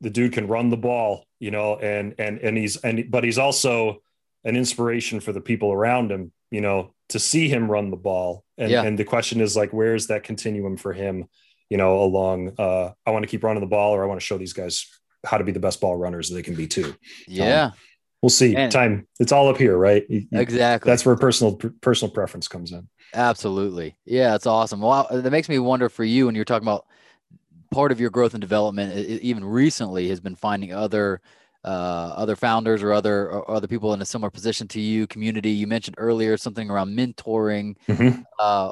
[0.00, 3.38] the dude can run the ball you know and and and he's and but he's
[3.38, 4.02] also
[4.44, 8.44] an inspiration for the people around him you know to see him run the ball.
[8.56, 8.82] And Yeah.
[8.84, 11.26] and the question is like where's that continuum for him
[11.70, 14.24] you know, along uh I want to keep running the ball or I want to
[14.26, 14.86] show these guys
[15.26, 16.94] how to be the best ball runners they can be too.
[17.26, 17.70] Yeah,
[18.22, 18.54] We'll see.
[18.56, 19.06] And- Time.
[19.20, 20.04] It's all up here, right?
[20.32, 20.90] Exactly.
[20.90, 22.88] That's where personal personal preference comes in.
[23.14, 23.96] Absolutely.
[24.04, 24.80] Yeah, it's awesome.
[24.80, 26.86] Well, that makes me wonder for you when you're talking about
[27.70, 31.20] part of your growth and development, even recently, has been finding other
[31.64, 35.50] uh, other founders or other or other people in a similar position to you, community.
[35.50, 37.74] You mentioned earlier something around mentoring.
[37.88, 38.24] Mhm.
[38.38, 38.70] Uh,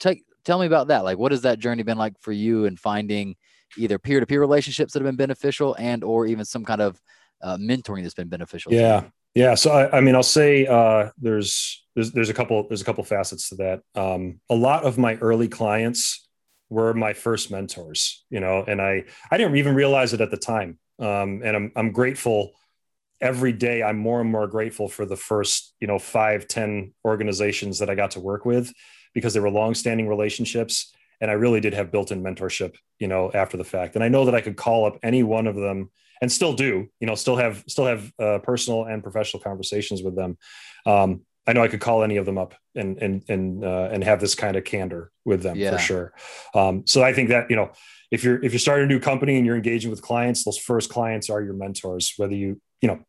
[0.00, 1.04] take tell me about that.
[1.04, 3.36] Like, what has that journey been like for you in finding
[3.78, 7.00] either peer to peer relationships that have been beneficial and or even some kind of
[7.42, 8.72] uh, mentoring that's been beneficial?
[8.72, 9.04] Yeah.
[9.34, 9.54] Yeah.
[9.54, 13.04] So I, I mean, I'll say uh, there's there's there's a couple there's a couple
[13.04, 13.80] facets to that.
[13.94, 16.28] Um, a lot of my early clients
[16.68, 20.36] were my first mentors, you know, and I I didn't even realize it at the
[20.36, 20.78] time.
[20.98, 22.52] Um, and I'm I'm grateful
[23.20, 23.82] every day.
[23.82, 27.94] I'm more and more grateful for the first you know five ten organizations that I
[27.94, 28.72] got to work with
[29.14, 33.58] because they were long-standing relationships, and I really did have built-in mentorship, you know, after
[33.58, 33.94] the fact.
[33.94, 35.90] And I know that I could call up any one of them
[36.22, 40.16] and still do you know still have still have uh, personal and professional conversations with
[40.16, 40.38] them
[40.86, 44.02] um, i know i could call any of them up and and and uh, and
[44.04, 45.72] have this kind of candor with them Yeah.
[45.72, 46.12] for sure
[46.54, 47.70] um, so i think that you know
[48.10, 50.88] if you're if you're starting a new company and you're engaging with clients those first
[50.88, 53.00] clients are your mentors whether you you know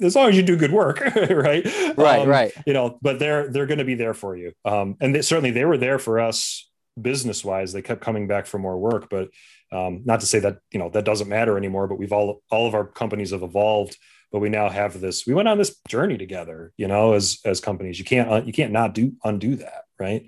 [0.00, 1.64] as long as you do good work right
[1.96, 2.52] Right, Um, right.
[2.66, 5.50] you know but they're they're going to be there for you um, and they, certainly
[5.50, 6.65] they were there for us
[7.00, 9.28] business wise they kept coming back for more work but
[9.72, 12.66] um, not to say that you know that doesn't matter anymore but we've all all
[12.66, 13.96] of our companies have evolved
[14.32, 17.60] but we now have this we went on this journey together you know as as
[17.60, 17.98] companies.
[17.98, 20.26] You can't uh, you can't not do undo that right?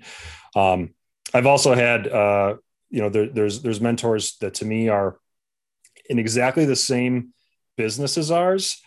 [0.55, 0.95] Um,
[1.33, 2.55] i've also had uh,
[2.89, 5.17] you know there, there's there's mentors that to me are
[6.09, 7.33] in exactly the same
[7.77, 8.81] business as ours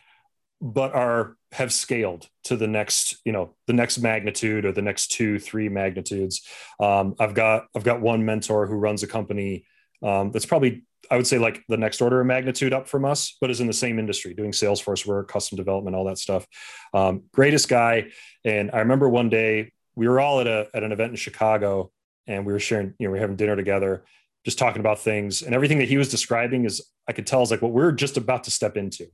[0.61, 5.09] but are have scaled to the next you know the next magnitude or the next
[5.09, 6.43] two three magnitudes.
[6.81, 9.65] Um, i've got i've got one mentor who runs a company
[10.03, 13.37] um, that's probably i would say like the next order of magnitude up from us
[13.41, 16.47] but is in the same industry doing salesforce work custom development all that stuff.
[16.95, 18.11] Um, greatest guy.
[18.45, 21.91] And i remember one day we were all at a at an event in chicago
[22.27, 24.05] and we were sharing you know we were having dinner together
[24.45, 25.43] just talking about things.
[25.43, 28.17] And everything that he was describing is i could tell is like what we're just
[28.17, 29.07] about to step into.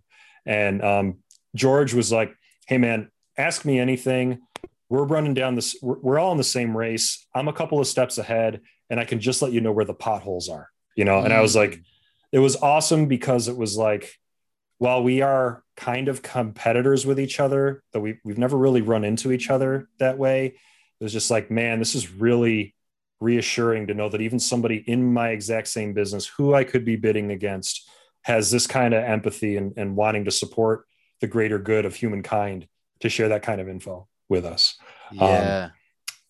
[0.46, 1.18] And um,
[1.54, 2.34] George was like,
[2.66, 4.40] "Hey man, ask me anything.
[4.88, 5.76] We're running down this.
[5.82, 7.26] We're, we're all in the same race.
[7.34, 9.94] I'm a couple of steps ahead, and I can just let you know where the
[9.94, 11.82] potholes are." You know, and I was like, mm.
[12.32, 14.18] it was awesome because it was like,
[14.78, 19.04] while we are kind of competitors with each other, that we we've never really run
[19.04, 20.46] into each other that way.
[20.46, 22.74] It was just like, man, this is really
[23.20, 26.96] reassuring to know that even somebody in my exact same business who I could be
[26.96, 27.88] bidding against
[28.22, 30.84] has this kind of empathy and, and wanting to support
[31.20, 32.68] the greater good of humankind
[33.00, 34.76] to share that kind of info with us.
[35.12, 35.70] yeah,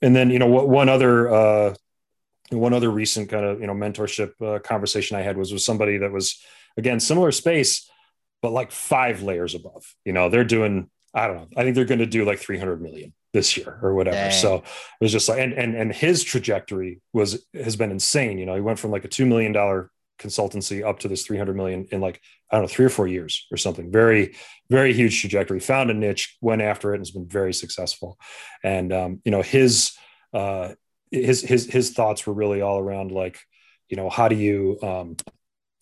[0.02, 1.74] And then, you know, what one other, uh,
[2.50, 5.98] one other recent kind of, you know, mentorship uh, conversation I had was with somebody
[5.98, 6.40] that was,
[6.76, 7.90] again, similar space,
[8.40, 11.84] but like five layers above, you know, they're doing, I don't know, I think they're
[11.84, 14.16] going to do like 300 million, this year or whatever.
[14.16, 14.32] Dang.
[14.32, 14.64] So it
[15.00, 18.38] was just like, and, and, and his trajectory was, has been insane.
[18.38, 19.52] You know, he went from like a $2 million
[20.18, 23.46] consultancy up to this 300 million in like, I don't know, three or four years
[23.50, 23.90] or something.
[23.90, 24.34] Very,
[24.70, 28.18] very huge trajectory, found a niche, went after it and has been very successful.
[28.62, 29.92] And, um, you know, his,
[30.32, 30.74] uh,
[31.10, 33.38] his, his, his thoughts were really all around like,
[33.88, 35.16] you know, how do you, um,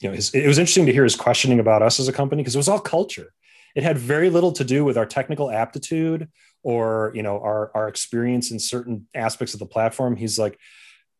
[0.01, 2.43] you know, his, it was interesting to hear his questioning about us as a company
[2.43, 3.33] because it was all culture.
[3.75, 6.29] It had very little to do with our technical aptitude
[6.67, 10.59] or you know our our experience in certain aspects of the platform he's like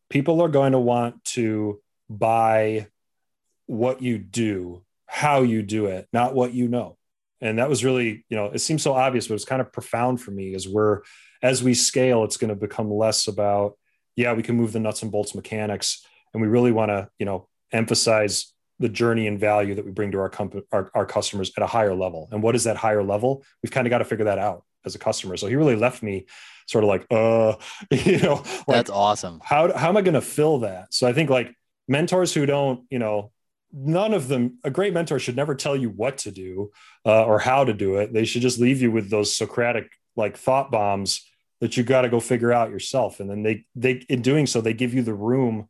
[0.09, 2.85] people are going to want to buy
[3.67, 6.97] what you do how you do it not what you know
[7.39, 10.19] and that was really you know it seems so obvious but it's kind of profound
[10.19, 11.01] for me as we're
[11.41, 13.77] as we scale it's going to become less about
[14.15, 17.25] yeah we can move the nuts and bolts mechanics and we really want to you
[17.25, 21.51] know emphasize the journey and value that we bring to our company our, our customers
[21.55, 24.05] at a higher level and what is that higher level we've kind of got to
[24.05, 25.37] figure that out as a customer.
[25.37, 26.25] So he really left me
[26.65, 27.55] sort of like, uh,
[27.91, 29.39] you know, like, that's awesome.
[29.43, 30.93] How, how am I going to fill that?
[30.93, 31.53] So I think like
[31.87, 33.31] mentors who don't, you know,
[33.77, 36.71] none of them, a great mentor should never tell you what to do
[37.05, 38.11] uh, or how to do it.
[38.11, 41.23] They should just leave you with those Socratic like thought bombs
[41.61, 43.19] that you got to go figure out yourself.
[43.19, 45.69] And then they, they, in doing so, they give you the room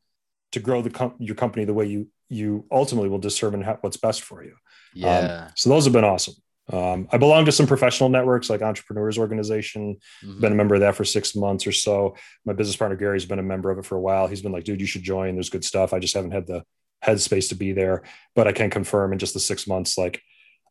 [0.53, 3.97] to grow the com- your company the way you, you ultimately will determine how, what's
[3.97, 4.51] best for you.
[4.51, 4.58] Um,
[4.93, 5.43] yeah.
[5.45, 6.36] Um, so those have been awesome.
[6.72, 9.97] Um, I belong to some professional networks like Entrepreneurs Organization.
[10.24, 10.41] Mm-hmm.
[10.41, 12.16] Been a member of that for six months or so.
[12.45, 14.28] My business partner Gary's been a member of it for a while.
[14.28, 15.36] He's been like, "Dude, you should join.
[15.36, 16.64] There's good stuff." I just haven't had the
[17.05, 18.03] headspace to be there,
[18.35, 20.21] but I can confirm in just the six months, like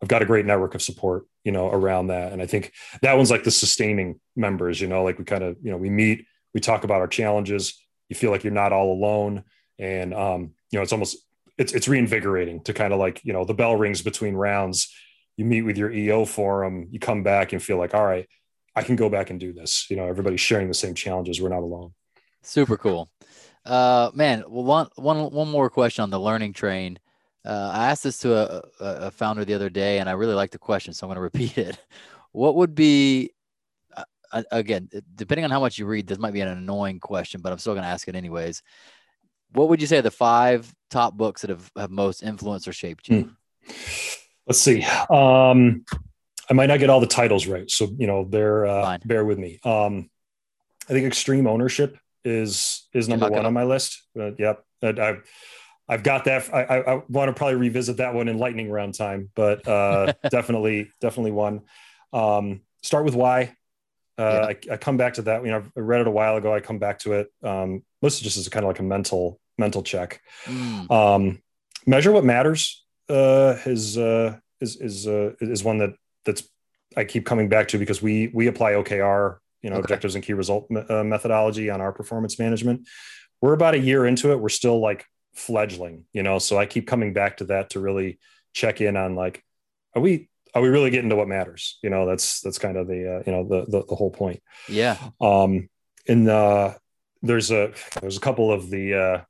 [0.02, 2.32] I've got a great network of support, you know, around that.
[2.32, 2.72] And I think
[3.02, 4.80] that one's like the sustaining members.
[4.80, 7.82] You know, like we kind of, you know, we meet, we talk about our challenges.
[8.08, 9.44] You feel like you're not all alone,
[9.78, 11.16] and um, you know, it's almost
[11.58, 14.88] it's it's reinvigorating to kind of like you know the bell rings between rounds
[15.36, 18.26] you meet with your EO forum, you come back and feel like, all right,
[18.74, 19.86] I can go back and do this.
[19.90, 21.40] You know, everybody's sharing the same challenges.
[21.40, 21.92] We're not alone.
[22.42, 23.10] Super cool.
[23.66, 26.98] Uh, man, one, one, one more question on the learning train.
[27.44, 30.50] Uh, I asked this to a, a, founder the other day, and I really like
[30.50, 31.78] the question, so I'm going to repeat it.
[32.32, 33.30] What would be,
[33.96, 37.52] uh, again, depending on how much you read, this might be an annoying question, but
[37.52, 38.62] I'm still going to ask it anyways.
[39.52, 42.72] What would you say are the five top books that have, have most influenced or
[42.72, 43.22] shaped you?
[43.22, 44.82] Hmm let's see.
[45.10, 45.84] Um,
[46.48, 49.38] I might not get all the titles right, so you know, bear uh, bear with
[49.38, 49.58] me.
[49.64, 50.08] Um,
[50.88, 54.02] I think extreme ownership is is number one on my list.
[54.18, 55.22] Uh, yep, I've
[55.88, 56.52] I've got that.
[56.52, 60.12] I, I, I, want to probably revisit that one in lightning round time, but uh,
[60.30, 61.62] definitely definitely one.
[62.12, 63.54] Um, start with why.
[64.18, 64.72] Uh, yeah.
[64.72, 65.44] I, I, come back to that.
[65.44, 66.52] You know, I read it a while ago.
[66.52, 67.32] I come back to it.
[67.42, 70.20] Um, mostly just as kind of like a mental mental check.
[70.46, 70.90] Mm.
[70.90, 71.42] Um,
[71.86, 76.42] measure what matters uh, is uh, is is uh, is one that that's
[76.96, 79.84] I keep coming back to because we we apply OKR, you know, okay.
[79.84, 82.86] objectives and key result uh, methodology on our performance management.
[83.40, 84.40] We're about a year into it.
[84.40, 86.38] We're still like fledgling, you know.
[86.38, 88.18] So I keep coming back to that to really
[88.54, 89.44] check in on like,
[89.94, 91.78] are we are we really getting to what matters?
[91.82, 94.42] You know, that's that's kind of the uh, you know the, the, the whole point.
[94.68, 94.96] Yeah.
[95.20, 95.68] Um.
[96.06, 96.74] In uh,
[97.22, 99.20] there's a there's a couple of the uh,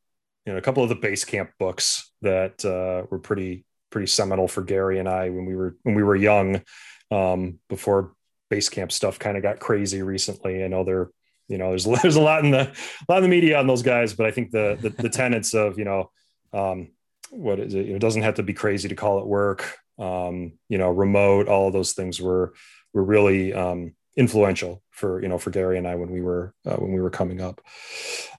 [0.45, 4.62] you know a couple of the Basecamp books that uh, were pretty pretty seminal for
[4.62, 6.62] Gary and I when we were when we were young,
[7.11, 8.12] um, before
[8.51, 10.64] Basecamp stuff kind of got crazy recently.
[10.64, 11.11] I know there,
[11.49, 13.82] you know, there's there's a lot in the a lot in the media on those
[13.82, 16.11] guys, but I think the the, the tenets of you know,
[16.53, 16.88] um,
[17.30, 17.88] what is it?
[17.88, 19.78] It doesn't have to be crazy to call it work.
[19.99, 22.55] Um, you know, remote, all of those things were
[22.92, 26.76] were really um, influential for you know for Gary and I when we were uh,
[26.76, 27.61] when we were coming up.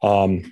[0.01, 0.51] Um,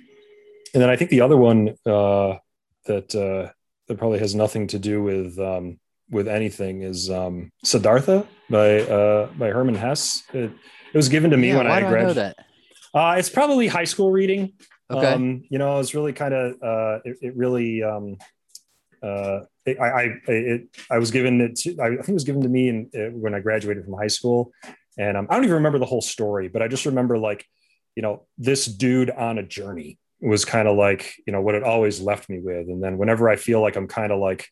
[0.74, 2.36] and then I think the other one uh,
[2.84, 3.52] that uh,
[3.88, 5.78] that probably has nothing to do with um,
[6.10, 10.22] with anything is um, Siddhartha by uh, by Hermann Hesse.
[10.32, 10.50] It,
[10.92, 12.34] it was given to me yeah, when I graduated.
[12.94, 14.52] Uh, it's probably high school reading.
[14.90, 15.12] Okay.
[15.12, 18.16] Um, you know, it's really kind of uh, it, it, really um,
[19.02, 21.56] uh, it, I I it, I was given it.
[21.56, 24.06] To, I think it was given to me in, uh, when I graduated from high
[24.06, 24.52] school,
[24.96, 27.44] and um, I don't even remember the whole story, but I just remember like
[27.96, 31.62] you know this dude on a journey was kind of like you know what it
[31.62, 34.48] always left me with and then whenever i feel like i'm kind of like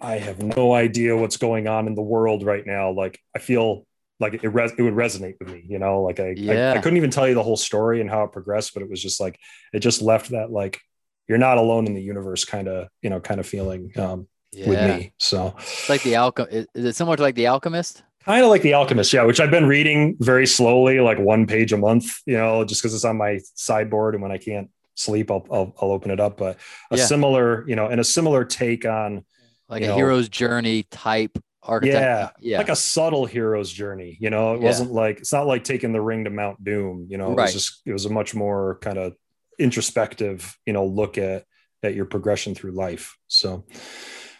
[0.00, 3.86] i have no idea what's going on in the world right now like i feel
[4.18, 6.72] like it, res- it would resonate with me you know like I, yeah.
[6.72, 8.90] I, I couldn't even tell you the whole story and how it progressed but it
[8.90, 9.38] was just like
[9.72, 10.80] it just left that like
[11.28, 14.68] you're not alone in the universe kind of you know kind of feeling um, yeah.
[14.68, 18.44] with me so it's like the alchemist is it similar to like the alchemist kind
[18.44, 21.76] of like the alchemist yeah which i've been reading very slowly like one page a
[21.76, 24.68] month you know just because it's on my sideboard and when i can't
[25.00, 26.36] sleep, I'll, I'll, I'll open it up.
[26.36, 26.58] But
[26.90, 27.04] a yeah.
[27.04, 29.24] similar, you know, and a similar take on
[29.70, 32.00] like a know, hero's journey type archetype.
[32.02, 34.16] Yeah, yeah, like a subtle hero's journey.
[34.20, 34.66] You know, it Yeah.
[34.66, 37.06] wasn't like it's not like taking the ring to Mount Doom.
[37.08, 37.44] You know, it Right.
[37.44, 39.14] was just it was a much more kind of
[39.58, 41.44] introspective, you know, look at
[41.82, 43.16] at your progression through life.
[43.28, 43.64] So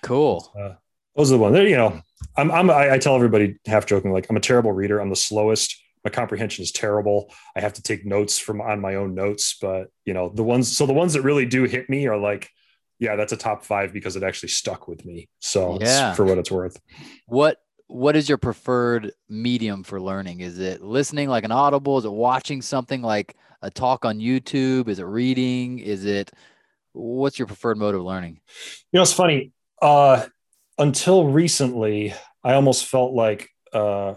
[0.02, 0.52] cool.
[0.58, 0.74] uh,
[1.16, 1.56] those are the ones.
[1.58, 2.00] You know,
[2.36, 4.98] I'm I'm I, I tell everybody half joking like I'm a terrible reader.
[5.00, 5.76] I'm the slowest.
[6.04, 7.30] My comprehension is terrible.
[7.54, 10.74] I have to take notes from on my own notes, but you know the ones.
[10.76, 12.48] So the ones that really do hit me are like,
[13.00, 15.28] yeah, that's a top five because it actually stuck with me.
[15.40, 16.14] So Yeah.
[16.14, 16.78] for what it's worth.
[17.26, 20.40] What what is your preferred medium for learning?
[20.40, 21.98] Is it listening like an audible?
[21.98, 24.86] Is it watching something like a talk on YouTube?
[24.88, 25.80] Is it reading?
[25.80, 26.30] Is it
[26.92, 28.40] what's your preferred mode of learning?
[28.92, 29.50] You know, it's funny.
[29.82, 30.26] Uh,
[30.78, 34.14] until recently, I almost felt like uh,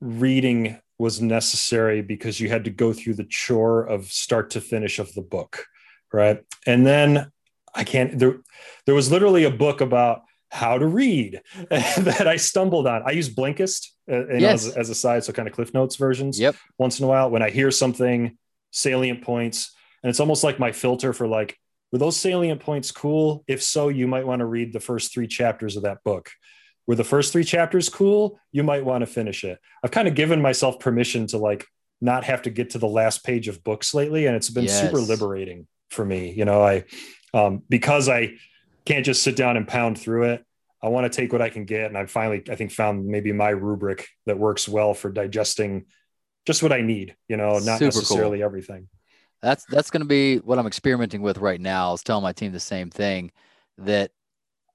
[0.00, 4.98] reading was necessary because you had to go through the chore of start to finish
[4.98, 5.64] of the book,
[6.12, 6.40] right?
[6.66, 7.32] And then
[7.74, 8.18] I can't.
[8.18, 8.38] There,
[8.86, 11.40] there was literally a book about how to read
[11.70, 13.02] that I stumbled on.
[13.06, 14.66] I use Blinkist uh, you know, Yes.
[14.66, 16.56] as, as a side, so kind of Cliff Notes versions Yep.
[16.78, 18.36] once in a while when I hear something
[18.72, 21.56] salient points, and it's almost like my filter for like,
[21.92, 23.44] were those salient points cool?
[23.46, 26.30] If so, you might want to read the first three chapters of that book.
[26.86, 28.40] Were the first three chapters cool?
[28.50, 29.58] You might want to finish it.
[29.84, 31.64] I've kind of given myself permission to like
[32.00, 34.98] not have to get to the last page of books lately, and it's been super
[34.98, 36.32] liberating for me.
[36.32, 36.84] You know, I
[37.34, 38.34] um, because I
[38.84, 40.44] can't just sit down and pound through it.
[40.82, 43.32] I want to take what I can get, and I finally, I think, found maybe
[43.32, 45.84] my rubric that works well for digesting
[46.46, 47.16] just what I need.
[47.28, 48.00] You know, not Super cool.
[48.00, 48.88] necessarily everything.
[49.42, 51.88] That's that's going to be what I'm experimenting with right now.
[51.88, 53.30] I was telling my team the same thing
[53.78, 54.10] that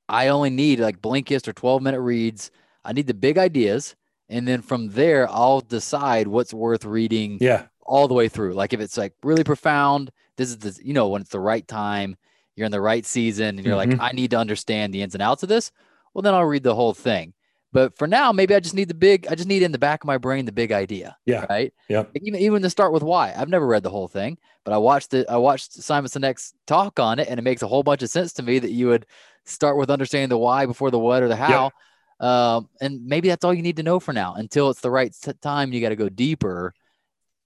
[0.07, 2.51] I only need like Blinkist or 12 minute reads.
[2.83, 3.95] I need the big ideas,
[4.29, 8.53] and then from there I'll decide what's worth reading Yeah, all the way through.
[8.53, 11.67] Like if it's like really profound, this is the you know when it's the right
[11.67, 12.17] time,
[12.55, 13.99] you're in the right season, and you're Mhm.
[13.99, 15.71] like I need to understand the ins and outs of this.
[16.13, 17.33] Well, then I'll read the whole thing.
[17.73, 19.27] But for now, maybe I just need the big.
[19.29, 21.17] I just need in the back of my brain the big idea.
[21.25, 21.45] Yeah.
[21.49, 21.73] Right.
[21.89, 21.99] Yeah.
[21.99, 23.33] Like, Even even to start with why.
[23.35, 25.25] I've never read the whole thing, but I watched it.
[25.29, 28.31] I watched Simon Sinek's talk on it, and it makes a whole bunch of sense
[28.33, 29.05] to me that you would
[29.43, 31.71] start with understanding the why before the what or the how.
[32.19, 35.09] Um, and maybe that's all you need to know for now until it's the right
[35.09, 35.73] s- time.
[35.73, 36.73] You got to go deeper.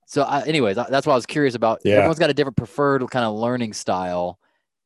[0.09, 1.81] So, I, anyways, I- that's why I was curious about.
[1.85, 1.97] Yeah.
[1.97, 4.39] Everyone's got a different preferred kind of learning style,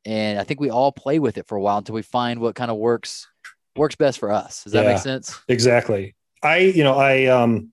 [0.04, 2.54] and I think we all play with it for a while until we find what
[2.54, 3.26] kind of works
[3.74, 4.64] works best for us.
[4.64, 4.90] Does that Yeah.
[4.92, 5.40] make sense?
[5.48, 6.14] exactly.
[6.42, 7.72] I, you know, I, um,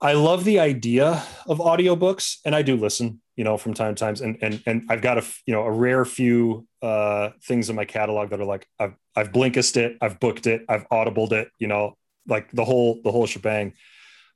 [0.00, 3.98] I love the idea of audiobooks and I do listen, you know, from time to
[4.00, 4.20] times.
[4.22, 7.84] And, and, and I've got a you know, a rare few, uh, things in my
[7.84, 11.66] catalog that are like, I've, I've Blinkist it, I've booked it, I've audibled it, you
[11.66, 11.96] know,
[12.28, 13.74] like the whole, the whole shebang.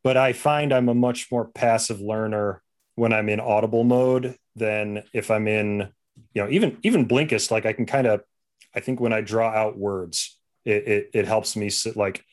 [0.05, 2.63] But I find I'm a much more passive learner
[2.95, 5.89] when I'm in audible mode than if I'm in,
[6.33, 8.23] you know, even, even Blinkist, like I can kind of,
[8.75, 12.25] I think when I draw out words, it, it, it helps me sit like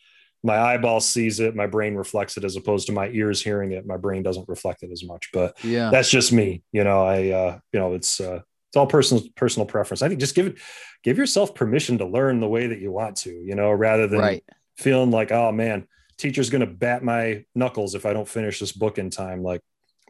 [0.44, 3.86] my eyeball sees it, my brain reflects it as opposed to my ears hearing it.
[3.86, 5.92] My brain doesn't reflect it as much, but Yeah.
[5.92, 6.64] that's just me.
[6.72, 10.02] You know, I, uh, you know, it's, uh, it's all personal, personal preference.
[10.02, 10.58] I think just give it,
[11.04, 14.20] give yourself permission to learn the way that you want to, you know, rather than
[14.20, 14.44] right.
[14.78, 15.88] feeling like, oh man,
[16.22, 19.44] teacher's going to bat my knuckles if I don't finish this book in time.
[19.44, 19.62] Like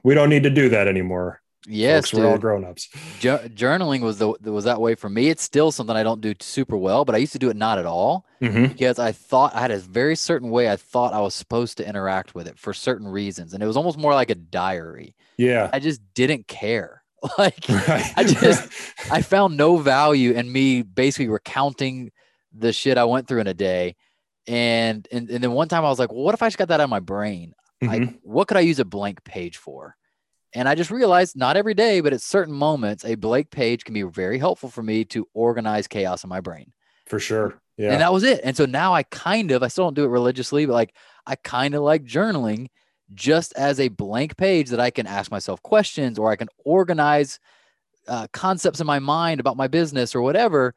[0.04, 1.42] we don't need to do that anymore.
[1.68, 2.42] Yes, Folks, we're all dude.
[2.42, 2.90] grown-ups.
[3.20, 5.30] Jour- journaling was the was that way for me.
[5.30, 7.78] It's still something I don't do super well, but I used to do it not
[7.78, 8.70] at all Mhm.
[8.70, 11.88] because I thought I had a very certain way I thought I was supposed to
[11.88, 15.16] interact with it for certain reasons, and it was almost more like a diary.
[15.38, 15.70] Yeah.
[15.72, 17.04] I just didn't care.
[17.38, 18.12] Like Right.
[18.18, 18.68] I just-
[19.12, 22.12] I found no value in me basically recounting
[22.52, 23.96] the shit I went through in a day.
[24.48, 26.68] And and, and then one time I was like, well, what if I just got
[26.70, 27.54] that out of my brain?
[27.82, 29.96] Like, what could I use a blank page for?
[30.54, 33.94] And I just realized not every day, but at certain moments, a blank page can
[33.94, 36.74] be very helpful for me to organize chaos in my brain.
[37.08, 37.60] for sure.
[37.78, 37.92] Yeah.
[37.92, 38.42] And that was it.
[38.44, 41.36] And so now I kind of, I still don't do it religiously, but like I
[41.36, 42.68] kind of like journaling
[43.14, 47.40] just as a blank page that I can ask myself questions or I can organize
[48.08, 50.74] uh, concepts in my mind about my business or whatever.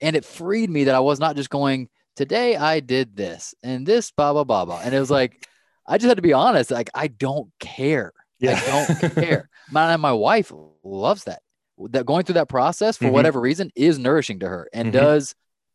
[0.00, 3.86] And it freed me that I was not just going, today I did this and
[3.86, 4.80] this, blah, blah, blah, blah.
[4.82, 5.46] And it was like,
[5.86, 6.70] I just had to be honest.
[6.70, 8.12] Like, I don't care.
[8.38, 8.60] yeah.
[8.64, 9.48] I don't care.
[9.70, 10.50] My, my wife
[10.82, 11.42] loves that.
[11.90, 13.12] That going through that process for Mhm.
[13.12, 14.92] whatever reason is nourishing to her and Mhm.
[14.92, 15.34] does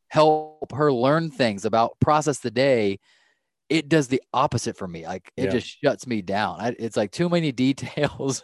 [0.10, 3.00] help her learn things about process the day.
[3.68, 5.08] It does the opposite for me.
[5.08, 5.52] Like it Yeah.
[5.52, 6.62] just shuts me down.
[6.62, 8.44] I, it's like too many details.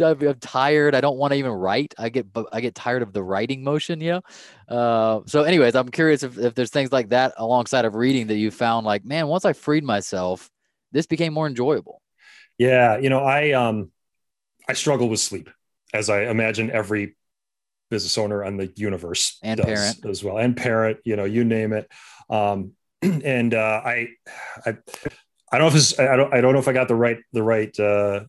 [0.00, 0.94] I'm tired.
[0.94, 1.92] I don't want to even write.
[1.98, 4.00] I get I get tired of the writing motion.
[4.00, 4.20] You
[4.68, 4.76] know.
[4.76, 8.36] Uh, so, anyways, I'm curious if, if there's things like that alongside of reading that
[8.36, 10.48] you found like, man, once I freed myself,
[10.92, 12.00] this became more enjoyable.
[12.58, 13.90] Yeah, you know, I um
[14.68, 15.50] I struggle with sleep,
[15.94, 17.16] as I imagine every
[17.90, 20.06] business owner on the universe And does parent.
[20.08, 21.90] as well, and parent, you know, you name it.
[22.30, 22.72] Um,
[23.24, 24.08] and uh, I,
[24.66, 24.76] I,
[25.52, 27.18] I don't know if it's, I don't, I don't know if I got the right,
[27.32, 28.24] the right uh,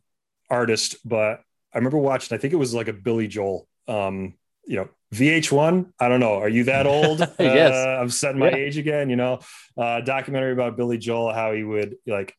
[0.49, 1.41] artist, but
[1.73, 2.35] I remember watching.
[2.35, 3.67] I think it was like a Billy Joel.
[3.87, 5.91] Um, you know, VH1.
[5.99, 6.35] I don't know.
[6.35, 7.19] Are you that old?
[7.39, 7.73] yes.
[7.73, 8.55] Uh, I'm setting my Yeah.
[8.57, 9.09] age again.
[9.09, 9.39] You know,
[9.77, 12.35] uh, documentary about Billy Joel, how he would like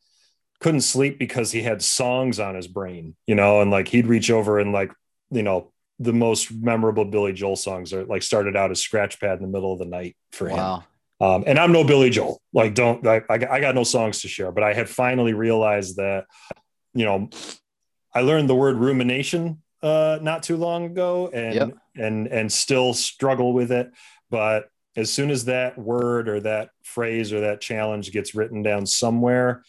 [0.61, 3.17] couldn't sleep because he had songs on his brain.
[3.27, 4.93] You know, and like he'd reach over and like
[5.31, 9.39] you know the most memorable Billy Joel songs are like started out as scratch pad
[9.39, 10.59] in the middle of the night for him.
[11.23, 12.43] Um, and I'm no Billy Joel.
[12.53, 13.35] Like, don't I, I?
[13.35, 14.51] I got no songs to share.
[14.51, 16.25] But I had finally realized that,
[16.95, 17.31] you know,
[18.13, 21.71] I learned the word rumination uh, not too long ago, and Yep.
[21.97, 23.91] and and still struggle with it.
[24.31, 28.85] But as soon as that word or that phrase or that challenge gets written down
[28.85, 29.63] somewhere,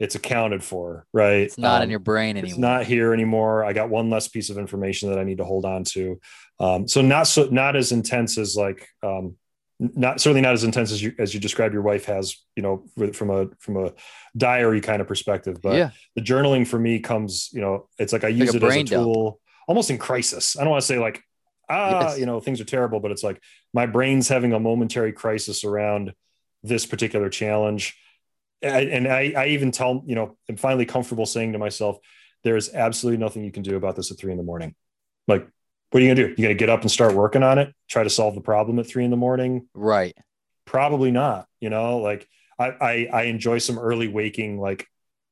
[0.00, 1.42] it's accounted for, right?
[1.42, 2.50] It's not in Um, your brain anymore.
[2.50, 3.64] it's not here anymore.
[3.64, 6.20] I got one less piece of information that I need to hold on to.
[6.60, 9.36] Um, so not so not as intense as like um,
[9.80, 12.36] not certainly not as intense as you as you describe your wife has.
[12.56, 13.92] You know, from a from a
[14.36, 15.58] diary kind of perspective.
[15.62, 15.90] But yeah.
[16.16, 18.84] the journaling for me comes, you know, it's like I use a it as a
[18.84, 18.88] dump.
[18.88, 20.56] tool, almost in crisis.
[20.56, 21.22] I don't want to say like
[21.68, 22.18] ah, Yes.
[22.18, 23.40] you know, things are terrible, but it's like
[23.72, 26.12] my brain's having a momentary crisis around
[26.62, 27.96] this particular challenge.
[28.60, 31.98] And I, I even tell, you know, I'm finally comfortable saying to myself,
[32.42, 34.74] there's absolutely nothing you can do about this at three in the morning.
[35.28, 35.48] Like,
[35.90, 36.34] what are you gonna do?
[36.36, 38.86] You gonna get up and start working on it, try to solve the problem at
[38.86, 39.68] three in the morning?
[39.74, 40.16] Right.
[40.64, 41.46] Probably not.
[41.60, 42.28] You know, like
[42.58, 44.86] I, I, I enjoy some early waking like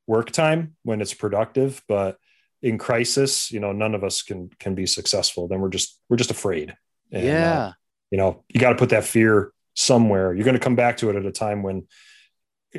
[0.07, 2.17] work time when it's productive, but
[2.61, 5.47] in crisis, you know, none of us can can be successful.
[5.47, 6.75] Then we're just we're just afraid.
[7.11, 7.71] And, uh, yeah.
[8.11, 10.33] you know, you got to put that fear somewhere.
[10.33, 11.87] You're going to come back to it at a time when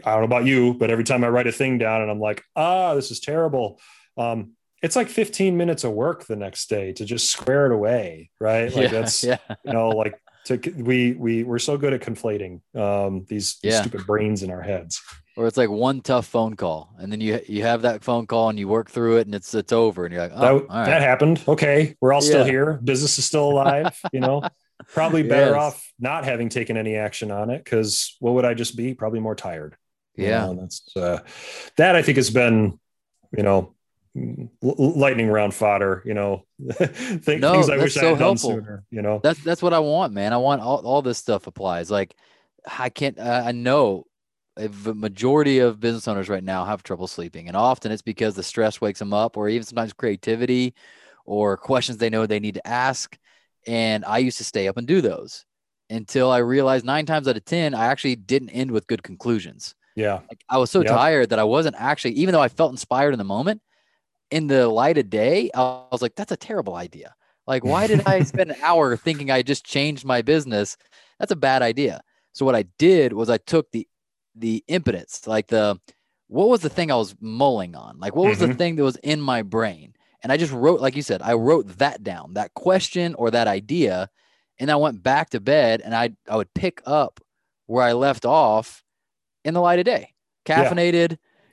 [0.05, 2.21] I don't know about you, but every time I write a thing down and I'm
[2.21, 3.81] like, ah, this is terrible.
[4.17, 4.53] Um,
[4.83, 8.73] it's like 15 minutes of work the next day to just square it away, right?
[8.75, 9.01] Like yeah.
[9.01, 9.39] that's yeah.
[9.65, 13.81] you know, like to we we we're so good at conflating um, these, these Yeah.
[13.83, 15.01] stupid brains in our heads.
[15.37, 18.49] Or it's like one tough phone call, and then you you have that phone call
[18.49, 20.59] and you work through it, and it's it's over, and you're like, oh, that, all
[20.61, 20.87] right.
[20.87, 21.43] that happened.
[21.47, 22.81] Okay, we're all still here.
[22.83, 23.97] Business is still alive.
[24.13, 24.43] You know,
[24.89, 25.57] probably better Yes.
[25.61, 28.95] off not having taken any action on it because what would I just be?
[28.95, 29.77] Probably more tired.
[30.17, 30.47] You yeah.
[30.47, 31.21] know, that's uh,
[31.77, 32.81] that I think has been,
[33.37, 33.77] you know,
[34.63, 36.03] lightning round fodder.
[36.05, 38.51] You know, Think, No, things I wish I so had done helpful.
[38.51, 38.85] sooner.
[38.91, 40.33] You know, That's that's what I want, man.
[40.33, 41.91] I want all, all this stuff applies.
[41.91, 42.15] Like
[42.67, 44.05] I can't I I know
[44.57, 47.47] a majority of business owners right now have trouble sleeping.
[47.47, 50.75] And often it's because the stress wakes them up or even sometimes creativity
[51.25, 53.17] or questions they know they need to ask.
[53.67, 55.45] And I used to stay up and do those
[55.91, 59.75] until I realized nine times out of 10, I actually didn't end with good conclusions.
[59.95, 63.13] yeah, Like I was so tired that I wasn't actually, even though I felt inspired
[63.15, 63.63] in the moment,
[64.31, 67.15] in the light of day, I was like, that's a terrible idea.
[67.47, 70.77] Like, why did I spend an hour thinking I just changed my business?
[71.19, 72.03] That's a bad idea.
[72.33, 73.87] So what I did was I took the
[74.35, 75.81] the impotence, like the
[76.29, 77.99] what was the thing I was mulling on?
[77.99, 78.59] Like what was the Mhm.
[78.59, 79.95] thing that was in my brain?
[80.23, 83.49] And I just wrote, like you said, I wrote that down, that question or that
[83.49, 84.11] idea,
[84.59, 87.21] and I went back to bed and I I would pick up
[87.67, 88.85] where I left off
[89.45, 90.15] in the light of day,
[90.55, 90.75] Yeah.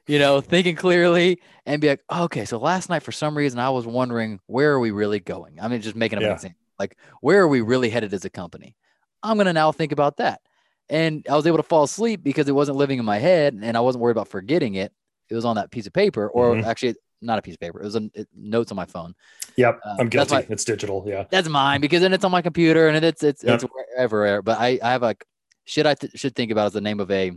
[0.08, 3.70] You know, thinking clearly, and be like, okay, so last night for some reason I
[3.70, 5.60] was wondering where are we really going?
[5.62, 6.34] I mean, just making up an Yeah.
[6.36, 8.76] example, like where are we really headed as a company?
[9.24, 10.42] I'm gonna now think about that,
[10.90, 13.76] and I was able to fall asleep because it wasn't living in my head, and
[13.76, 14.92] I wasn't worried about forgetting it.
[15.30, 16.64] It was on that piece of paper, or Mhm.
[16.66, 17.80] actually not a piece of paper.
[17.82, 19.16] It was on it, notes on my phone.
[19.58, 19.80] yep.
[19.84, 20.36] Uh, I'm guilty.
[20.36, 21.04] why- it's digital.
[21.08, 23.54] Yeah, That's mine because then it's on my computer and it's it's Yep.
[23.56, 24.42] it's wherever.
[24.44, 25.26] But I I have like
[25.64, 27.32] shit I th- should think about is the name of a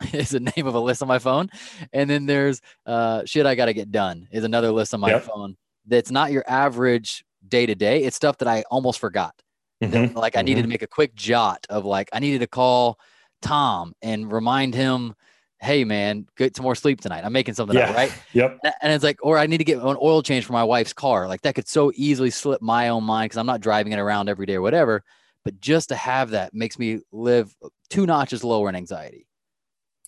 [0.12, 1.48] is the name of a list on my phone,
[1.92, 5.10] and then there's uh shit I got to get done is another list on my
[5.10, 5.24] Yep.
[5.24, 5.56] phone.
[5.86, 8.02] That's not your average day to day.
[8.02, 9.34] It's stuff that I almost forgot.
[9.80, 10.14] that, Mhm.
[10.14, 12.98] like I needed to make a quick jot of like I needed to call
[13.42, 15.14] Tom and remind him,
[15.60, 17.22] hey man, get some more sleep tonight.
[17.24, 17.90] I'm making something Yeah.
[17.90, 18.12] up, right?
[18.32, 18.60] Yep.
[18.82, 21.28] And it's like, or I need to get an oil change for my wife's car.
[21.28, 24.28] Like that could so easily slip my own mind because I'm not driving it around
[24.30, 25.02] every day or whatever.
[25.44, 27.54] But just to have that makes me live
[27.90, 29.26] two notches lower in anxiety.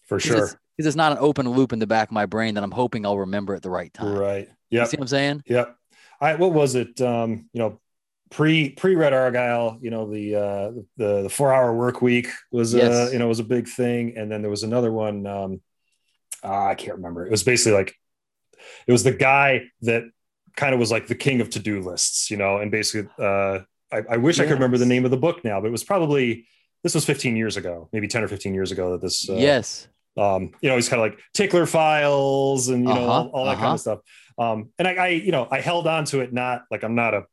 [0.07, 0.45] For sure.
[0.45, 2.71] It's, because it's not an open loop in the back of my brain that I'm
[2.71, 4.15] hoping I'll remember at the right time.
[4.15, 4.49] Right.
[4.71, 4.85] Yeah.
[4.85, 5.43] See what I'm saying?
[5.47, 5.77] Yep.
[6.21, 7.01] I what was it?
[7.01, 7.81] Um, you know,
[8.31, 12.75] pre pre Red Argyle, you know, the uh the the four hour work week was
[12.75, 14.17] uh you know was a big thing.
[14.17, 15.61] And then there was another one, um
[16.43, 17.25] ah, I can't remember.
[17.25, 17.95] It was basically like
[18.87, 20.05] it was the guy that
[20.57, 23.61] kind of was like the king of to-do lists, you know, and basically uh
[23.93, 25.85] I, I wish I could remember the name of the book now, but it was
[25.85, 26.47] probably
[26.83, 29.89] this was 15 years ago, maybe 10 or 15 years ago that this uh, yes.
[30.17, 33.45] Um, you know, he's kind of like tickler files and you know all, Uh-huh, all
[33.47, 33.75] that kind uh-huh.
[33.75, 33.99] of stuff.
[34.39, 36.33] Um, and I, I, you know, I held on to it.
[36.33, 37.25] Not like I'm not a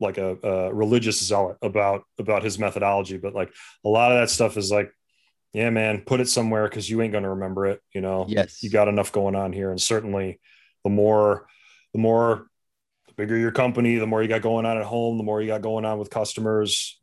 [0.00, 3.52] like a, a religious zealot about about his methodology, but like
[3.84, 4.92] a lot of that stuff is like
[5.52, 7.80] Yeah, man, put it somewhere because you ain't going to remember it.
[7.94, 10.40] You know, yes, you got enough going on here, and certainly
[10.82, 11.46] the more,
[11.92, 12.46] the more,
[13.06, 15.48] the bigger your company, the more you got going on at home, the more you
[15.48, 16.98] got going on with customers.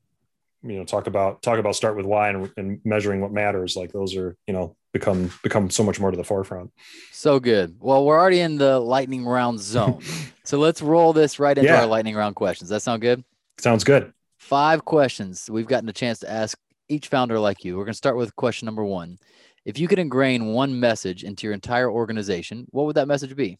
[0.63, 3.75] You know, talk about talk about start with why and, and measuring what matters.
[3.75, 6.71] Like those are you know become become so much more to the forefront.
[7.11, 7.75] So good.
[7.79, 10.01] Well, we're already in the lightning round zone,
[10.43, 11.81] so let's roll this right into yeah.
[11.81, 12.69] our lightning round questions.
[12.69, 13.23] That sound good?
[13.57, 14.13] Sounds good.
[14.37, 17.77] Five questions we've gotten a chance to ask each founder like you.
[17.77, 19.17] We're going to start with question number one.
[19.65, 23.59] If you could ingrain one message into your entire organization, what would that message be?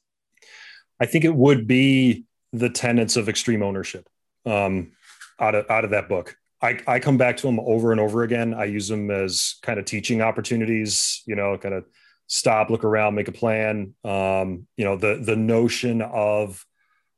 [0.99, 4.09] I think it would be the tenets of extreme ownership
[4.45, 4.93] um,
[5.39, 6.35] out of out of that book.
[6.61, 8.53] I, I come back to them over and over again.
[8.53, 11.23] I use them as kind of teaching opportunities.
[11.25, 11.85] You know, kind of
[12.27, 13.93] stop, look around, make a plan.
[14.03, 16.65] Um, you know, the the notion of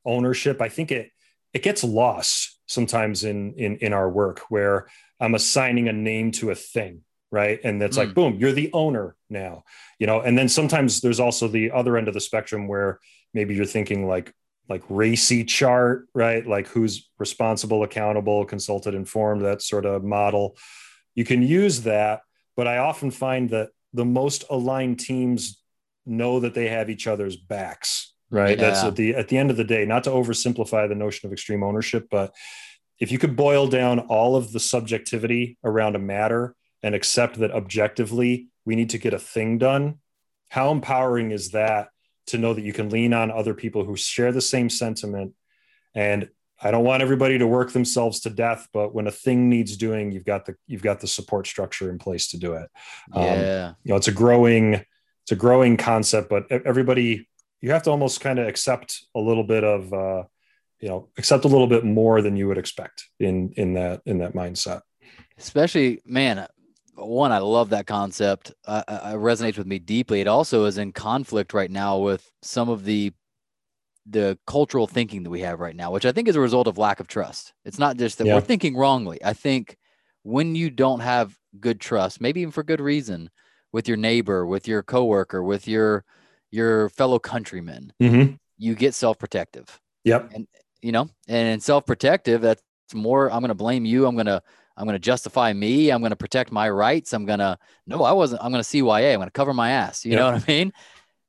[0.06, 0.62] ownership.
[0.62, 1.12] I think it
[1.54, 4.88] it gets lost sometimes in in in our work where
[5.20, 7.60] I'm assigning a name to a thing, right?
[7.64, 8.06] And that's mm.
[8.06, 9.64] like, boom, you're the owner now,
[10.00, 10.22] you know.
[10.22, 13.00] And then sometimes there's also the other end of the spectrum where
[13.34, 14.34] maybe you're thinking like
[14.72, 16.46] like RACI chart, right?
[16.48, 20.58] Like who's responsible, accountable, consulted, informed, that sort of model.
[21.14, 22.22] You can use that,
[22.56, 25.62] but I often find that the most aligned teams
[26.06, 28.58] know that they have each other's backs, right?
[28.58, 28.70] Yeah.
[28.70, 31.34] That's at the at the end of the day, not to oversimplify the notion of
[31.34, 32.34] extreme ownership, but
[33.00, 37.52] if you could boil down all of the subjectivity around a matter and accept that
[37.52, 40.00] objectively we need to get a thing done,
[40.50, 41.90] how empowering is that
[42.28, 45.34] to know that you can lean on other people who share the same sentiment?
[45.94, 46.30] And
[46.62, 50.12] I don't want everybody to work themselves to death, but when a thing needs doing,
[50.12, 52.70] you've got the you've got the support structure in place to do it.
[53.14, 57.28] Um, yeah, um, you know, it's a growing it's a growing concept, but everybody
[57.62, 60.24] you have to almost kind of accept a little bit of uh,
[60.82, 64.18] you know accept a little bit more than you would expect in in that in
[64.18, 64.82] that mindset
[65.38, 66.46] especially man
[67.08, 70.92] one i love that concept uh, it resonates with me deeply it also is in
[70.92, 73.12] conflict right now with some of the
[74.08, 76.78] the cultural thinking that we have right now which i think is a result of
[76.78, 78.36] lack of trust it's not just that yeah.
[78.36, 79.78] we're thinking wrongly i think
[80.24, 83.30] when you don't have good trust maybe even for good reason
[83.72, 86.04] with your neighbor with your coworker with your
[86.50, 88.34] your fellow countrymen mm-hmm.
[88.58, 90.32] you get self-protective Yep.
[90.34, 90.48] And
[90.82, 94.08] you know, and self-protective, that's more, I'm going to blame you.
[94.08, 94.42] I'm going to,
[94.82, 95.92] I'm going to justify me.
[95.92, 97.14] I'm going to protect my rights.
[97.14, 97.56] I'm going to,
[97.86, 99.14] no, I wasn't, I'm going to CYA.
[99.14, 100.04] I'm going to cover my ass.
[100.04, 100.74] You know what I mean?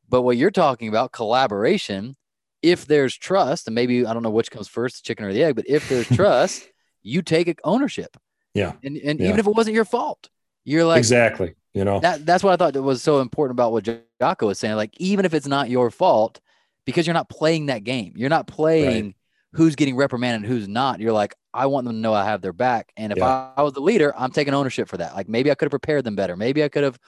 [0.08, 2.16] But what you're talking about, collaboration,
[2.62, 5.42] if there's trust, and maybe, I don't know which comes first, the chicken or the
[5.42, 6.66] egg, but if there's trust,
[7.02, 8.16] you take ownership.
[8.54, 8.72] Yeah.
[8.82, 9.28] And, and yeah.
[9.28, 10.30] even if it wasn't your fault,
[10.64, 11.54] you're like, exactly.
[11.74, 13.86] You know, that, that's what I thought was so important about what
[14.18, 14.76] Jocko was saying.
[14.76, 16.40] Like, even if it's not your fault,
[16.86, 19.14] because you're not playing that game, you're not playing right
[19.52, 21.00] who's getting reprimanded and who's not.
[21.00, 22.92] You're like, I want them to know I have their back.
[22.96, 23.52] And if yeah.
[23.56, 25.14] I, I, was the leader, I'm taking ownership for that.
[25.14, 26.36] Like maybe I could have prepared them better.
[26.36, 26.98] Maybe I could have.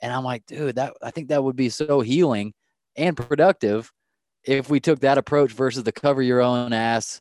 [0.00, 2.54] And I'm like, dude, that I think that would be so healing
[2.96, 3.92] and productive
[4.44, 7.20] if we took that approach versus the cover your own ass,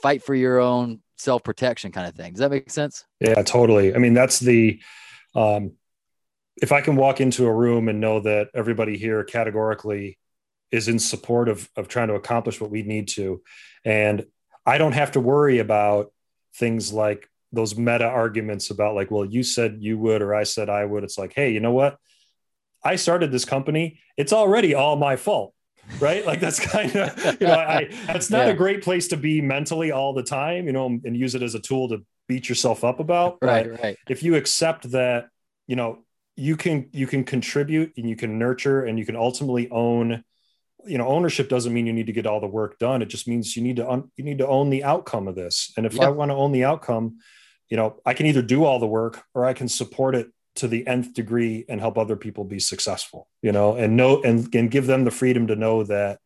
[0.00, 2.32] fight for your own self protection kind of thing.
[2.32, 3.04] Does that make sense?
[3.20, 3.94] Yeah, totally.
[3.94, 4.80] I mean, that's the,
[5.34, 5.72] um,
[6.56, 10.18] if I can walk into a room and know that everybody here categorically
[10.74, 13.40] is in support of, of trying to accomplish what we need to.
[13.84, 14.26] And
[14.66, 16.12] I don't have to worry about
[16.56, 20.68] things like those meta arguments about like, well, you said you would, or I said
[20.68, 21.04] I would.
[21.04, 21.96] It's like, hey, you know what?
[22.82, 24.00] I started this company.
[24.16, 25.54] It's already all my fault.
[26.00, 26.26] Right.
[26.26, 28.52] Like that's kind of, you know, I, that's not yeah.
[28.52, 31.54] a great place to be mentally all the time, you know, and use it as
[31.54, 33.38] a tool to beat yourself up about.
[33.40, 33.70] Right.
[33.70, 33.96] But right.
[34.08, 35.28] If you accept that,
[35.68, 36.00] you know,
[36.34, 40.24] you can, you can contribute and you can nurture and you can ultimately own
[40.86, 43.02] you know ownership doesn't mean you need to get all the work done.
[43.02, 45.72] It just means you need to un- you need to own the outcome of this.
[45.76, 47.18] And if i want to own the outcome
[47.70, 50.68] you know i can either do all the work or i can support it to
[50.68, 54.70] the nth degree and help other people be successful you know and know and, and
[54.70, 56.20] give them the freedom to know that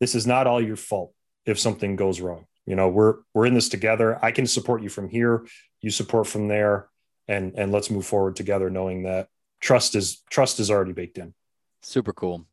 [0.00, 1.14] this is not all your fault
[1.46, 2.46] if something goes wrong.
[2.66, 4.18] You know we're we're in this together.
[4.24, 5.46] I can support you from here
[5.80, 6.88] you support from there
[7.28, 9.28] and and let's move forward together knowing that
[9.60, 11.34] trust is trust is already baked in.
[11.82, 12.46] Super cool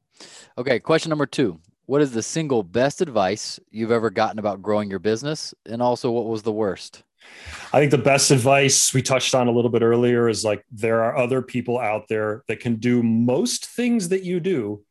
[0.57, 1.59] Okay, question number two.
[1.85, 5.53] What is the single best advice you've ever gotten about growing your business?
[5.65, 7.03] And also, what was the worst?
[7.73, 11.03] I think the best advice we touched on a little bit earlier is like there
[11.03, 14.83] are other people out there that can do most things that you do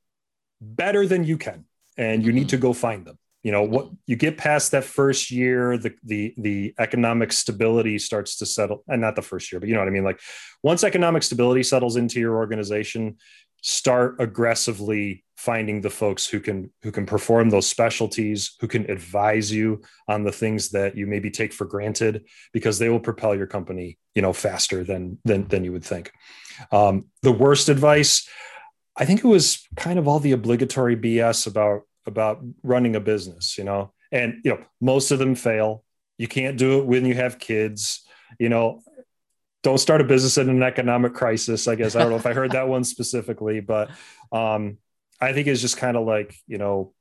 [0.60, 1.64] better than you can,
[1.96, 2.38] and you mm-hmm.
[2.38, 3.18] need to go find them.
[3.44, 8.36] You know what you get past that first year, the the the economic stability starts
[8.38, 10.04] to settle, and not the first year, but you know what I mean.
[10.04, 10.20] Like
[10.62, 13.16] once economic stability settles into your organization,
[13.62, 19.52] start aggressively finding the folks who can who can perform those specialties who can advise
[19.52, 23.46] you on the things that you maybe take for granted because they will propel your
[23.46, 26.10] company you know faster than than, than you would think.
[26.72, 28.28] Um, the worst advice
[28.96, 33.56] i think it was kind of all the obligatory bs about about running a business
[33.56, 33.92] you know?
[34.10, 35.84] And you know most of them fail.
[36.16, 38.04] You can't do it when you have kids
[38.40, 38.82] you know
[39.62, 42.32] don't start a business in an economic crisis i guess i don't know if i
[42.32, 43.90] heard that one specifically but
[44.32, 44.78] um
[45.20, 46.92] I think it's just kind of like you know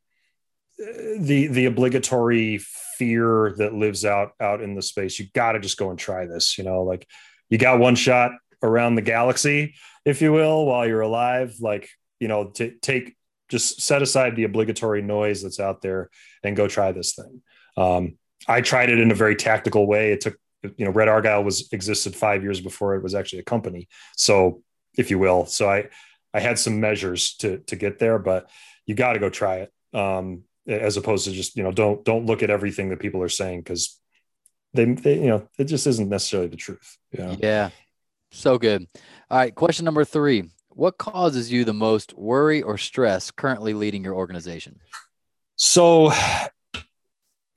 [0.78, 2.60] the the obligatory
[2.98, 5.20] fear that lives out out in the space.
[5.20, 6.58] You got to just go and try this.
[6.58, 7.08] You know, like
[7.50, 8.32] you got one shot
[8.64, 11.56] around the galaxy, if you will, while you're alive.
[11.60, 11.90] Like
[12.20, 13.16] you know, to take
[13.50, 16.10] just set aside the obligatory noise that's out there
[16.44, 17.42] and go try this thing.
[17.78, 20.12] Um, I tried it in a very tactical way.
[20.12, 23.44] It took you know Red Argyle was existed five years before it was actually a
[23.44, 24.62] company, so
[24.98, 25.46] if you will.
[25.46, 25.90] So I
[26.34, 28.50] I had some measures to to get there, but
[28.86, 29.74] you got to go try it.
[29.94, 33.30] Um, as opposed to just you know don't don't look at everything that people are
[33.30, 34.00] saying because
[34.74, 36.98] they, they you know it just isn't necessarily the truth.
[37.12, 37.36] Yeah.
[37.40, 37.70] Yeah.
[38.32, 38.86] So good.
[39.30, 39.56] All right.
[39.56, 40.50] Question number three.
[40.70, 44.80] What causes you the most worry or stress currently leading your organization?
[45.56, 46.12] So,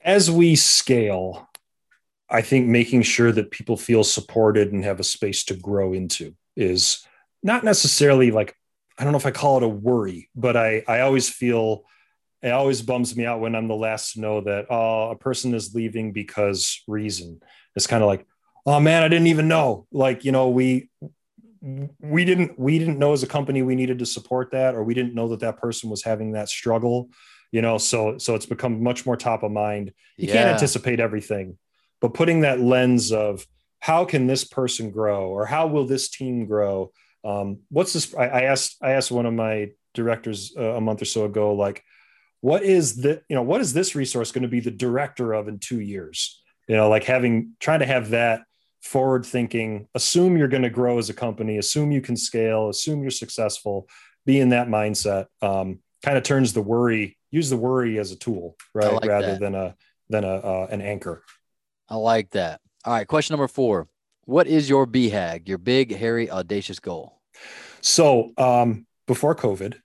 [0.03, 1.47] as we scale,
[2.31, 6.33] I think making sure that people feel supported and have a space to grow into
[6.55, 7.05] is
[7.43, 8.55] not necessarily like
[8.97, 11.83] I don't know if I call it a worry, but I I always feel
[12.41, 15.53] it always bums me out when I'm the last to know that oh a person
[15.53, 17.41] is leaving because reason.
[17.75, 18.25] It's kind of like
[18.65, 20.89] oh man I didn't even know like you know we
[21.61, 24.93] we didn't we didn't know as a company we needed to support that or we
[24.93, 27.09] didn't know that that person was having that struggle
[27.51, 30.33] you know so so it's become much more top of mind you yeah.
[30.33, 31.57] can't anticipate everything
[32.01, 33.45] but putting that lens of
[33.79, 36.91] how can this person grow or how will this team grow?
[37.23, 41.03] Um, what's this I, I, asked i asked one of my directors uh, a month
[41.03, 41.83] or so ago like
[42.39, 45.47] what is the you know what is this resource going to be the director of
[45.47, 46.41] in two years?
[46.67, 48.41] You know like having trying to have that
[48.81, 53.01] forward thinking assume you're going to grow as a company assume you can scale assume
[53.01, 53.87] you're successful
[54.25, 58.15] be in that mindset um, kind of turns the worry use the worry as a
[58.15, 59.39] tool right like rather that.
[59.39, 59.75] than a
[60.09, 61.23] than a uh, an anchor
[61.91, 63.87] i like that all right question number four
[64.25, 67.19] what is your BHAG, your big, hairy, audacious goal?
[67.81, 69.75] So um, before COVID,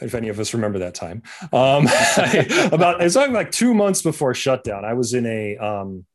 [0.00, 1.22] if any of us remember that time,
[1.52, 1.86] um,
[2.72, 6.06] about it's like two months before shutdown, I was in a, um,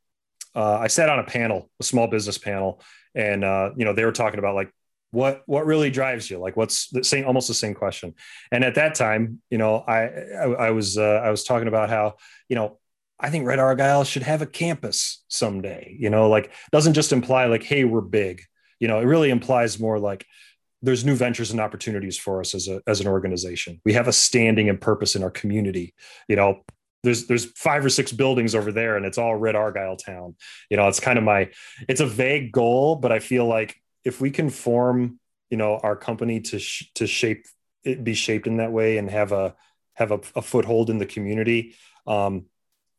[0.55, 2.81] uh, I sat on a panel, a small business panel,
[3.13, 4.71] and uh, you know they were talking about like
[5.11, 8.15] what what really drives you, like what's the same, almost the same question.
[8.51, 11.89] And at that time, you know, I I, I was uh, I was talking about
[11.89, 12.15] how
[12.49, 12.79] you know
[13.19, 15.95] I think Red Argyle should have a campus someday.
[15.99, 18.43] You know, like doesn't just imply like, hey, we're big.
[18.79, 20.25] You know, it really implies more like
[20.81, 23.81] there's new ventures and opportunities for us as a as an organization.
[23.85, 25.93] We have a standing and purpose in our community.
[26.27, 26.63] You know,
[27.03, 30.35] there's there's five or six buildings over there, and it's all Red Argyle town.
[30.69, 31.49] You know, it's kind of my
[31.87, 35.95] it's a vague goal, but I feel like if we can form, you know, our
[35.95, 37.45] company to sh- to shape
[37.83, 39.55] it be shaped in that way and have a
[39.93, 41.73] have a, a foothold in the community.
[42.05, 42.45] Um,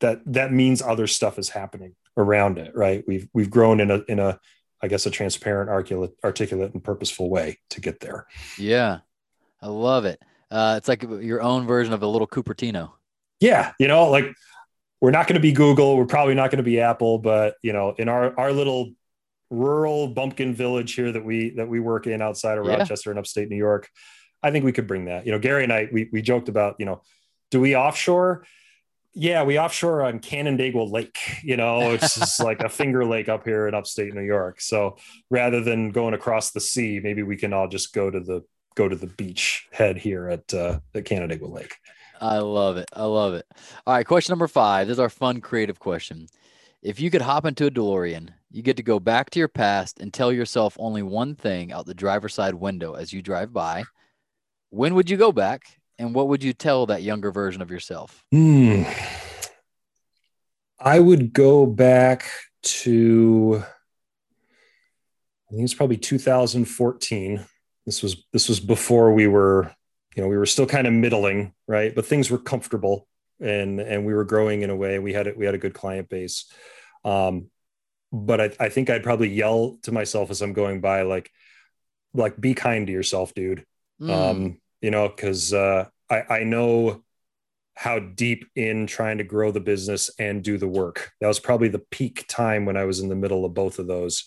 [0.01, 3.05] that that means other stuff is happening around it right?
[3.07, 4.39] We've we've grown in a in a
[4.83, 8.27] i guess a transparent articulate articulate and purposeful way to get there.
[8.59, 8.99] Yeah.
[9.61, 10.21] I love it.
[10.51, 12.93] Uh, it's like your own version of a little cupertino.
[13.41, 14.35] Yeah you know like
[15.01, 17.73] we're not going to be google we're probably not going to be apple but you
[17.73, 18.91] know in our our little
[19.51, 22.77] rural bumpkin village here that we that we work in outside of yeah.
[22.77, 23.89] rochester and upstate new york
[24.43, 25.25] i think we could bring that.
[25.25, 27.03] You know gary and i we, we joked about you know
[27.51, 28.45] do we offshore
[29.19, 31.19] yeah, we offshore on Canandaigua Lake.
[31.43, 34.61] You know, it's just like a finger lake up here in upstate New York.
[34.61, 34.97] So
[35.29, 38.45] rather than going across the sea, maybe we can all just go to the
[38.77, 41.75] go to the beach head here at uh, the Canandaigua Lake.
[42.21, 42.89] I love it.
[42.93, 43.45] I love it.
[43.87, 44.87] All right, question number five.
[44.87, 46.29] This is our fun, creative question.
[46.81, 49.99] If you could hop into a DeLorean, you get to go back to your past
[49.99, 53.83] and tell yourself only one thing out the driver's side window as you drive by.
[54.71, 55.63] When would you go back
[55.99, 58.25] and what would you tell that younger version of yourself?
[58.31, 58.85] Hmm.
[60.81, 62.31] I would go back
[62.63, 63.63] to
[65.51, 67.45] I think it's probably 2014.
[67.87, 69.73] This was this was before we were,
[70.15, 71.95] you know, we were still kind of middling, right?
[71.95, 73.09] But things were comfortable
[73.41, 74.99] and and we were growing in a way.
[74.99, 76.53] We had it, we had a good client base.
[77.05, 77.51] Um,
[78.13, 81.31] but I, I think I'd probably yell to myself as I'm going by, like,
[82.15, 83.67] like be kind to yourself, dude.
[84.01, 84.11] Mm.
[84.11, 87.03] Um, you know, because uh, I, I know
[87.75, 91.13] how deep in trying to grow the business and do the work.
[91.21, 93.87] That was probably the peak time when I was in the middle of both of
[93.87, 94.25] those.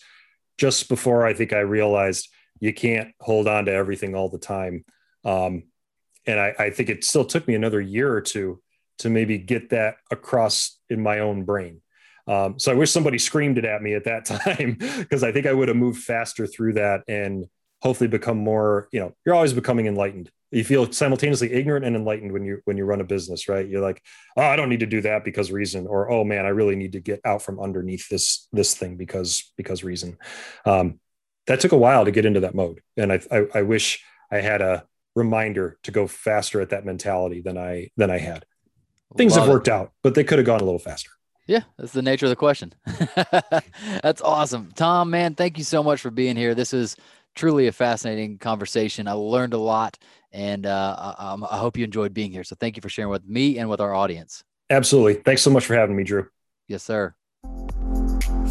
[0.57, 2.29] Just before I think I realized
[2.61, 4.85] you can't hold on to everything all the time.
[5.25, 5.63] Um,
[6.25, 8.61] and I, I think it still took me another year or two
[8.99, 11.81] to maybe get that across in my own brain.
[12.27, 15.45] Um, so I wish somebody screamed it at me at that time because I think
[15.45, 17.47] I would have moved faster through that and
[17.81, 20.31] hopefully become more, you know, you're always becoming enlightened.
[20.51, 23.67] You feel simultaneously ignorant and enlightened when you when you run a business, right?
[23.67, 24.01] You're like,
[24.35, 26.91] oh, I don't need to do that because reason, or oh man, I really need
[26.91, 30.17] to get out from underneath this this thing because because reason.
[30.65, 30.99] Um,
[31.47, 34.37] that took a while to get into that mode, and I, I I wish I
[34.37, 34.85] had a
[35.15, 38.45] reminder to go faster at that mentality than I than I had.
[39.17, 39.73] Things have worked it.
[39.73, 41.11] out, but they could have gone a little faster.
[41.47, 42.73] Yeah, that's the nature of the question.
[44.03, 44.71] that's awesome.
[44.75, 46.55] Tom, man, thank you so much for being here.
[46.55, 46.95] This is
[47.35, 49.07] truly a fascinating conversation.
[49.07, 49.97] I learned a lot
[50.31, 52.43] and uh, I, I hope you enjoyed being here.
[52.43, 54.43] So thank you for sharing with me and with our audience.
[54.69, 55.15] Absolutely.
[55.15, 56.27] Thanks so much for having me, Drew.
[56.67, 57.13] Yes, sir.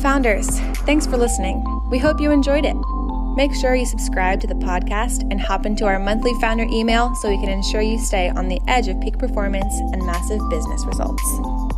[0.02, 1.64] Founders, thanks for listening.
[1.90, 2.76] We hope you enjoyed it.
[3.36, 7.30] Make sure you subscribe to the podcast and hop into our monthly founder email so
[7.30, 11.69] we can ensure you stay on the edge of peak performance and massive business results.